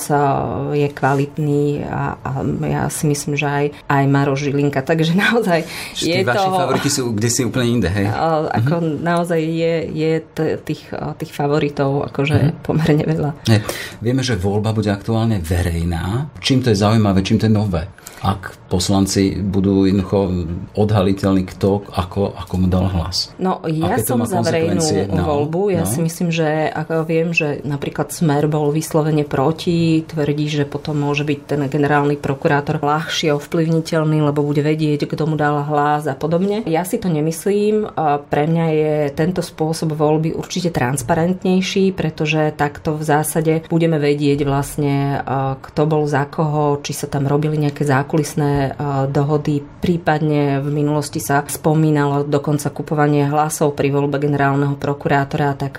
je 0.75 0.87
kvalitný 0.91 1.85
a, 1.87 2.19
a 2.21 2.31
ja 2.65 2.83
si 2.93 3.09
myslím, 3.09 3.33
že 3.33 3.47
aj, 3.47 3.65
aj 3.89 4.03
Maro 4.05 4.37
Žilinka. 4.37 4.85
Takže 4.85 5.17
naozaj 5.25 5.65
Čiže 5.97 6.11
je 6.11 6.21
to... 6.21 6.37
Vaši 6.37 6.49
favoriti 6.53 6.89
sú 6.91 7.03
kde 7.15 7.29
si 7.31 7.41
úplne 7.41 7.79
inde, 7.79 7.89
hej? 7.89 8.11
Ako 8.51 8.75
mm-hmm. 8.81 9.01
naozaj 9.01 9.41
je, 9.41 9.73
je 9.93 10.11
t- 10.21 10.57
tých, 10.61 10.83
tých 10.91 11.31
favoritov 11.31 12.05
akože 12.11 12.37
mm-hmm 12.51 12.74
pomerne 12.75 13.05
veľa. 13.07 13.31
Nie. 13.47 13.63
Vieme, 14.03 14.19
že 14.19 14.35
voľba 14.35 14.75
bude 14.75 14.91
aktuálne 14.91 15.39
verejná. 15.39 16.27
Čím 16.43 16.59
to 16.59 16.75
je 16.75 16.77
zaujímavé, 16.77 17.23
čím 17.23 17.39
to 17.39 17.47
je 17.47 17.53
nové? 17.55 17.87
Ak 18.25 18.57
poslanci 18.65 19.37
budú 19.37 19.85
jednoducho 19.85 20.49
odhaliteľní, 20.73 21.45
kto 21.45 21.85
ako, 21.93 22.33
ako 22.33 22.53
mu 22.57 22.67
dal 22.67 22.89
hlas. 22.89 23.29
No 23.37 23.61
ja 23.69 23.93
Aké 23.93 24.01
som 24.01 24.25
za 24.25 24.41
verejnú 24.41 24.81
no, 25.13 25.21
voľbu. 25.21 25.77
Ja 25.77 25.85
no. 25.85 25.89
si 25.89 26.01
myslím, 26.01 26.33
že 26.33 26.73
ako 26.73 27.05
viem, 27.05 27.29
že 27.31 27.61
napríklad 27.61 28.09
Smer 28.09 28.49
bol 28.49 28.73
vyslovene 28.73 29.23
proti, 29.23 30.01
tvrdí, 30.09 30.49
že 30.49 30.65
potom 30.65 30.97
môže 30.97 31.21
byť 31.21 31.39
ten 31.45 31.61
generálny 31.69 32.17
prokurátor 32.17 32.81
ľahšie 32.81 33.29
ovplyvniteľný, 33.37 34.25
lebo 34.25 34.41
bude 34.41 34.65
vedieť, 34.65 35.05
kto 35.05 35.29
mu 35.29 35.37
dal 35.37 35.61
hlas 35.61 36.09
a 36.09 36.17
podobne. 36.17 36.65
Ja 36.65 36.81
si 36.81 36.97
to 36.97 37.07
nemyslím. 37.07 37.85
Pre 38.25 38.43
mňa 38.49 38.65
je 38.73 38.93
tento 39.13 39.45
spôsob 39.45 39.93
voľby 39.93 40.33
určite 40.33 40.73
transparentnejší, 40.73 41.93
pretože 41.93 42.49
takto 42.65 42.97
v 42.97 43.05
zásade 43.05 43.53
budeme 43.69 44.01
vedieť 44.01 44.41
vlastne, 44.41 45.21
kto 45.61 45.81
bol 45.85 46.09
za 46.09 46.25
koho, 46.25 46.81
či 46.81 46.97
sa 46.97 47.05
tam 47.05 47.29
robili 47.29 47.61
nejaké 47.61 47.85
zákulisné 47.85 48.73
dohody, 49.13 49.61
prípadne 49.61 50.65
v 50.65 50.69
minulosti 50.73 51.21
sa 51.21 51.45
spomínalo 51.45 52.25
dokonca 52.25 52.73
kupovanie 52.73 53.29
hlasov 53.29 53.77
pri 53.77 53.93
voľbe 53.93 54.17
generálneho 54.17 54.73
prokurátora, 54.81 55.53
tak 55.53 55.77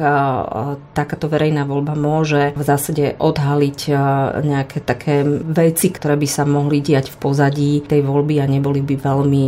takáto 0.94 1.26
verejná 1.26 1.66
voľba 1.66 1.98
môže 1.98 2.54
v 2.54 2.62
zásade 2.62 3.18
odhaliť 3.18 3.78
nejaké 4.46 4.78
také 4.86 5.26
veci, 5.26 5.90
ktoré 5.90 6.14
by 6.14 6.28
sa 6.30 6.46
mohli 6.46 6.78
diať 6.78 7.10
v 7.10 7.16
pozadí 7.18 7.82
tej 7.82 8.06
voľby 8.06 8.38
a 8.38 8.46
neboli 8.46 8.78
by 8.78 8.94
veľmi 8.94 9.46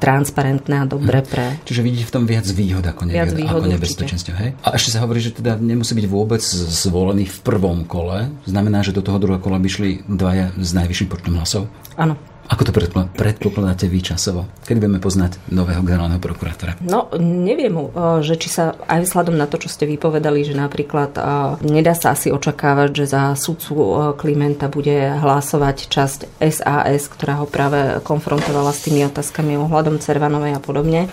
transparentné 0.00 0.74
a 0.80 0.88
dobré 0.88 1.20
hm. 1.20 1.28
pre... 1.28 1.44
Čiže 1.68 1.84
vidíte 1.84 2.08
v 2.08 2.12
tom 2.16 2.24
viac 2.24 2.48
výhod 2.48 2.84
ako, 2.86 3.12
nevýhod, 3.12 3.28
viac 3.28 3.32
výhod, 3.36 3.60
ako 3.60 3.72
nebezpečenstvo. 3.76 4.32
Hej? 4.40 4.50
A 4.64 4.72
ešte 4.78 4.96
sa 4.96 5.04
hovorí, 5.04 5.20
že 5.20 5.36
teda 5.36 5.60
nemusí 5.60 5.92
byť 5.92 6.06
vôbec 6.08 6.40
zvolený 6.66 7.26
v 7.26 7.38
prvom 7.42 7.82
kole. 7.82 8.30
Znamená, 8.46 8.86
že 8.86 8.94
do 8.94 9.02
toho 9.02 9.18
druhého 9.18 9.42
kola 9.42 9.58
by 9.58 9.68
šli 9.70 9.90
dvaja 10.06 10.54
s 10.54 10.70
najvyšším 10.76 11.08
počtom 11.10 11.34
hlasov? 11.38 11.66
Áno. 11.98 12.14
Ako 12.42 12.68
to 12.68 12.74
predpokladáte 13.16 13.88
vy 13.88 14.04
časovo? 14.04 14.44
Kedy 14.68 14.84
budeme 14.84 15.00
poznať 15.00 15.40
nového 15.48 15.80
generálneho 15.80 16.20
prokurátora? 16.20 16.76
No, 16.84 17.08
neviem, 17.16 17.72
že 18.20 18.36
či 18.36 18.52
sa 18.52 18.76
aj 18.92 19.08
vzhľadom 19.08 19.40
na 19.40 19.48
to, 19.48 19.56
čo 19.56 19.72
ste 19.72 19.88
vypovedali, 19.88 20.44
že 20.44 20.52
napríklad 20.52 21.16
nedá 21.64 21.96
sa 21.96 22.12
asi 22.12 22.28
očakávať, 22.28 22.88
že 22.92 23.04
za 23.08 23.32
sudcu 23.40 23.72
Klimenta 24.20 24.68
bude 24.68 25.16
hlasovať 25.16 25.88
časť 25.88 26.20
SAS, 26.44 27.08
ktorá 27.08 27.40
ho 27.40 27.46
práve 27.48 28.02
konfrontovala 28.04 28.74
s 28.74 28.84
tými 28.84 29.08
otázkami 29.08 29.56
ohľadom 29.56 29.96
Cervanovej 30.02 30.52
a 30.52 30.60
podobne 30.60 31.08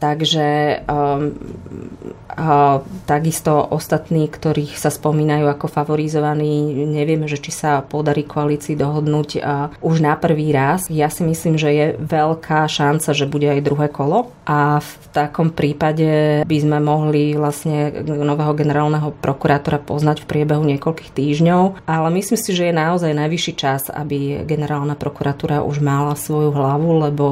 Takže 0.00 0.80
um, 0.88 1.36
a 2.40 2.80
takisto 3.04 3.60
ostatní, 3.60 4.24
ktorých 4.30 4.78
sa 4.78 4.88
spomínajú 4.88 5.44
ako 5.50 5.66
favorizovaní, 5.68 6.72
nevieme, 6.88 7.28
že 7.28 7.36
či 7.36 7.52
sa 7.52 7.84
podarí 7.84 8.24
koalícii 8.24 8.78
dohodnúť 8.78 9.28
a 9.44 9.54
už 9.84 10.00
na 10.00 10.16
prvý 10.16 10.54
raz. 10.54 10.88
Ja 10.88 11.12
si 11.12 11.26
myslím, 11.26 11.60
že 11.60 11.70
je 11.74 11.86
veľká 12.00 12.64
šanca, 12.64 13.12
že 13.12 13.28
bude 13.28 13.50
aj 13.50 13.60
druhé 13.66 13.92
kolo 13.92 14.32
a 14.48 14.80
v 14.80 14.92
takom 15.12 15.52
prípade 15.52 16.42
by 16.46 16.56
sme 16.62 16.78
mohli 16.80 17.34
vlastne 17.34 17.92
nového 18.06 18.54
generálneho 18.56 19.12
prokurátora 19.20 19.82
poznať 19.82 20.24
v 20.24 20.28
priebehu 20.30 20.62
niekoľkých 20.64 21.10
týždňov, 21.12 21.84
ale 21.84 22.08
myslím 22.14 22.38
si, 22.38 22.50
že 22.54 22.70
je 22.70 22.74
naozaj 22.74 23.10
najvyšší 23.10 23.52
čas, 23.58 23.90
aby 23.90 24.46
generálna 24.46 24.94
prokuratúra 24.94 25.66
už 25.66 25.82
mala 25.82 26.14
svoju 26.14 26.54
hlavu, 26.54 27.10
lebo 27.10 27.26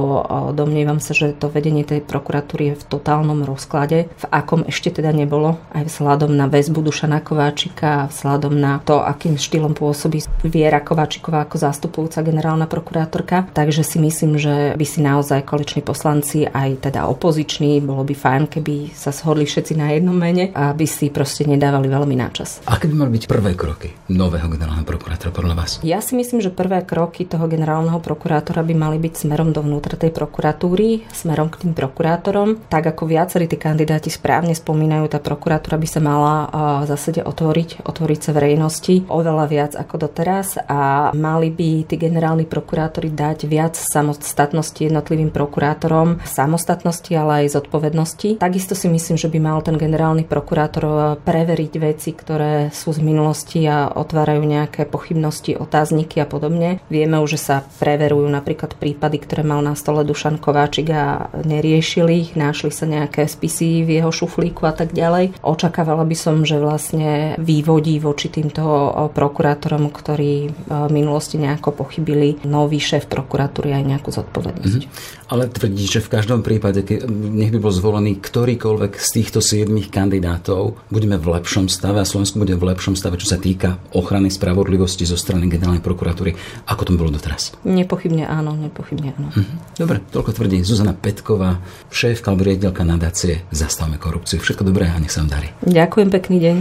domnievam 0.53 0.99
sa, 0.99 1.15
že 1.15 1.33
to 1.39 1.49
vedenie 1.49 1.87
tej 1.87 2.03
prokuratúry 2.03 2.58
je 2.61 2.75
v 2.75 2.85
totálnom 2.91 3.47
rozklade, 3.47 4.11
v 4.11 4.25
akom 4.35 4.67
ešte 4.67 4.99
teda 4.99 5.15
nebolo, 5.15 5.61
aj 5.71 5.87
vzhľadom 5.87 6.35
na 6.35 6.51
väzbu 6.51 6.83
Dušana 6.83 7.23
Kováčika 7.23 8.05
a 8.05 8.09
vzhľadom 8.11 8.55
na 8.59 8.83
to, 8.83 8.99
akým 8.99 9.39
štýlom 9.39 9.79
pôsobí 9.79 10.27
Viera 10.43 10.83
Kováčiková 10.83 11.47
ako 11.47 11.57
zastupujúca 11.61 12.25
generálna 12.25 12.67
prokurátorka. 12.71 13.51
Takže 13.53 13.83
si 13.85 13.99
myslím, 14.01 14.41
že 14.41 14.75
by 14.75 14.87
si 14.87 14.99
naozaj 15.05 15.45
koaliční 15.45 15.83
poslanci, 15.85 16.49
aj 16.49 16.89
teda 16.91 17.07
opoziční, 17.11 17.85
bolo 17.85 18.03
by 18.03 18.15
fajn, 18.15 18.43
keby 18.49 18.95
sa 18.97 19.13
shodli 19.13 19.45
všetci 19.45 19.73
na 19.77 19.93
jednom 19.93 20.17
mene, 20.17 20.51
aby 20.55 20.89
si 20.89 21.13
proste 21.13 21.45
nedávali 21.45 21.91
veľmi 21.91 22.17
na 22.17 22.33
čas. 22.33 22.65
Aké 22.65 22.89
by 22.89 22.95
mali 23.05 23.21
byť 23.21 23.25
prvé 23.29 23.53
kroky 23.53 23.93
nového 24.09 24.49
generálneho 24.49 24.89
prokurátora 24.89 25.31
podľa 25.35 25.55
vás? 25.55 25.71
Ja 25.85 26.01
si 26.01 26.17
myslím, 26.17 26.41
že 26.41 26.49
prvé 26.49 26.81
kroky 26.87 27.29
toho 27.29 27.45
generálneho 27.45 28.01
prokurátora 28.01 28.65
by 28.65 28.75
mali 28.75 28.97
byť 28.97 29.29
smerom 29.29 29.53
dovnútra 29.53 30.01
tej 30.01 30.15
prokuratúry, 30.15 31.05
smerom 31.13 31.53
k 31.53 31.69
tým 31.69 31.73
prokurátorom. 31.77 32.48
Tak 32.69 32.95
ako 32.95 33.11
viacerí 33.11 33.51
tí 33.51 33.59
kandidáti 33.61 34.09
správne 34.09 34.55
spomínajú, 34.55 35.11
tá 35.11 35.19
prokuratúra 35.21 35.77
by 35.77 35.89
sa 35.89 36.01
mala 36.01 36.35
v 36.83 36.87
zásade 36.89 37.21
otvoriť, 37.25 37.85
otvoriť 37.85 38.19
sa 38.23 38.31
verejnosti 38.33 38.95
oveľa 39.09 39.45
viac 39.49 39.73
ako 39.75 40.09
doteraz 40.09 40.61
a 40.69 41.11
mali 41.17 41.51
by 41.51 41.89
tí 41.89 41.97
generálni 41.99 42.47
prokurátori 42.47 43.11
dať 43.11 43.49
viac 43.51 43.75
samostatnosti 43.75 44.79
jednotlivým 44.79 45.33
prokurátorom, 45.35 46.23
samostatnosti, 46.23 47.11
ale 47.17 47.45
aj 47.45 47.59
zodpovednosti. 47.59 48.39
Takisto 48.39 48.79
si 48.79 48.87
myslím, 48.87 49.17
že 49.19 49.33
by 49.33 49.39
mal 49.43 49.59
ten 49.65 49.75
generálny 49.81 50.29
prokurátor 50.29 51.19
preveriť 51.25 51.73
veci, 51.81 52.15
ktoré 52.15 52.71
sú 52.71 52.95
z 52.95 53.03
minulosti 53.03 53.67
a 53.67 53.91
otvárajú 53.91 54.45
nejaké 54.45 54.87
pochybnosti, 54.87 55.59
otázniky 55.59 56.23
a 56.23 56.27
podobne. 56.29 56.79
Vieme 56.87 57.19
už, 57.19 57.35
že 57.35 57.41
sa 57.41 57.57
preverujú 57.83 58.29
napríklad 58.31 58.79
prípady, 58.79 59.19
ktoré 59.19 59.43
mal 59.43 59.65
na 59.65 59.75
stole 59.75 60.07
Dušan 60.07 60.39
Kováčik 60.39 60.93
a 60.95 61.33
neriešili 61.43 62.13
ich, 62.23 62.31
našli 62.39 62.71
sa 62.71 62.87
nejaké 62.87 63.27
spisy 63.27 63.83
v 63.83 63.99
jeho 63.99 64.15
šuflíku 64.15 64.63
a 64.63 64.73
tak 64.73 64.95
ďalej. 64.95 65.43
Očakávala 65.43 66.07
by 66.07 66.15
som, 66.15 66.47
že 66.47 66.63
vlastne 66.63 67.35
vývodí 67.43 67.99
voči 67.99 68.31
týmto 68.31 68.63
prokurátorom, 69.11 69.91
ktorí 69.91 70.55
v 70.71 70.91
minulosti 70.95 71.43
nejako 71.43 71.75
pochybili, 71.83 72.39
nový 72.47 72.79
šéf 72.79 73.11
prokuratúry 73.11 73.75
aj 73.75 73.85
nejakú 73.85 74.15
zodpovednosť. 74.15 74.83
Mm-hmm. 74.87 75.27
Ale 75.29 75.51
tvrdí, 75.51 75.85
že 75.85 76.01
v 76.01 76.13
každom 76.15 76.41
prípade, 76.41 76.81
nech 77.11 77.53
by 77.53 77.59
bol 77.59 77.75
zvolený 77.75 78.17
ktorýkoľvek 78.23 78.93
z 78.97 79.09
týchto 79.13 79.43
siedmých 79.43 79.93
kandidátov, 79.93 80.79
budeme 80.89 81.19
v 81.19 81.37
lepšom 81.37 81.69
stave 81.69 82.01
a 82.01 82.09
Slovensko 82.09 82.41
bude 82.41 82.57
v 82.57 82.65
lepšom 82.73 82.97
stave, 82.97 83.21
čo 83.21 83.29
sa 83.29 83.37
týka 83.37 83.77
ochrany 83.93 84.33
spravodlivosti 84.33 85.05
zo 85.05 85.19
strany 85.21 85.51
generálnej 85.51 85.85
prokuratúry, 85.85 86.33
ako 86.69 86.83
to 86.85 86.91
bolo 86.97 87.13
doteraz. 87.13 87.57
Nepochybne 87.65 88.25
áno, 88.25 88.57
nepochybne 88.57 89.13
áno. 89.17 89.29
Mhm. 89.33 89.77
Dobre, 89.77 90.01
toľko 90.09 90.31
tvrdí 90.33 90.65
Zuzana 90.65 90.97
Petková, 90.97 91.61
šéfka 91.93 92.28
alebo 92.29 92.45
riaditeľka 92.45 92.85
nadácie 92.85 93.49
Zastavme 93.49 93.97
korupciu. 93.97 94.37
Všetko 94.37 94.69
dobré 94.69 94.93
a 94.93 95.01
nech 95.01 95.11
sa 95.11 95.25
vám 95.25 95.41
darí. 95.41 95.49
Ďakujem, 95.65 96.09
pekný 96.13 96.37
deň. 96.45 96.57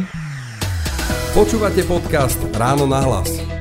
Počúvate 1.36 1.84
podcast 1.86 2.39
Ráno 2.56 2.88
na 2.88 3.03
hlas. 3.03 3.56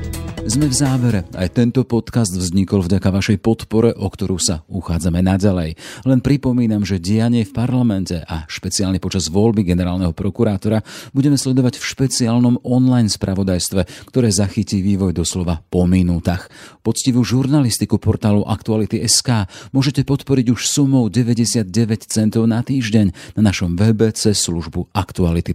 Sme 0.47 0.71
v 0.71 0.79
závere. 0.79 1.19
Aj 1.35 1.51
tento 1.51 1.83
podcast 1.83 2.31
vznikol 2.31 2.79
vďaka 2.87 3.11
vašej 3.11 3.43
podpore, 3.43 3.91
o 3.91 4.07
ktorú 4.07 4.39
sa 4.39 4.63
uchádzame 4.71 5.19
naďalej. 5.19 5.75
Len 6.07 6.23
pripomínam, 6.23 6.87
že 6.87 7.03
dianie 7.03 7.43
v 7.43 7.51
parlamente 7.51 8.23
a 8.23 8.47
špeciálne 8.47 8.95
počas 9.03 9.27
voľby 9.27 9.67
generálneho 9.67 10.15
prokurátora 10.15 10.79
budeme 11.11 11.35
sledovať 11.35 11.83
v 11.83 11.87
špeciálnom 11.91 12.63
online 12.63 13.11
spravodajstve, 13.11 14.07
ktoré 14.07 14.31
zachytí 14.31 14.79
vývoj 14.79 15.19
doslova 15.19 15.67
po 15.67 15.83
minútach. 15.83 16.47
Poctivú 16.79 17.27
žurnalistiku 17.27 17.99
portálu 17.99 18.47
Aktuality.sk 18.47 19.51
môžete 19.75 20.07
podporiť 20.07 20.55
už 20.55 20.63
sumou 20.63 21.11
99 21.11 21.67
centov 22.07 22.47
na 22.47 22.63
týždeň 22.63 23.35
na 23.35 23.51
našom 23.51 23.75
webe 23.75 24.15
cez 24.15 24.39
službu 24.47 24.95
Aktuality+. 24.95 25.51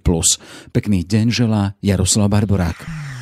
Pekný 0.68 1.00
deň 1.08 1.26
želá 1.32 1.80
Jaroslav 1.80 2.28
Barborák. 2.28 3.21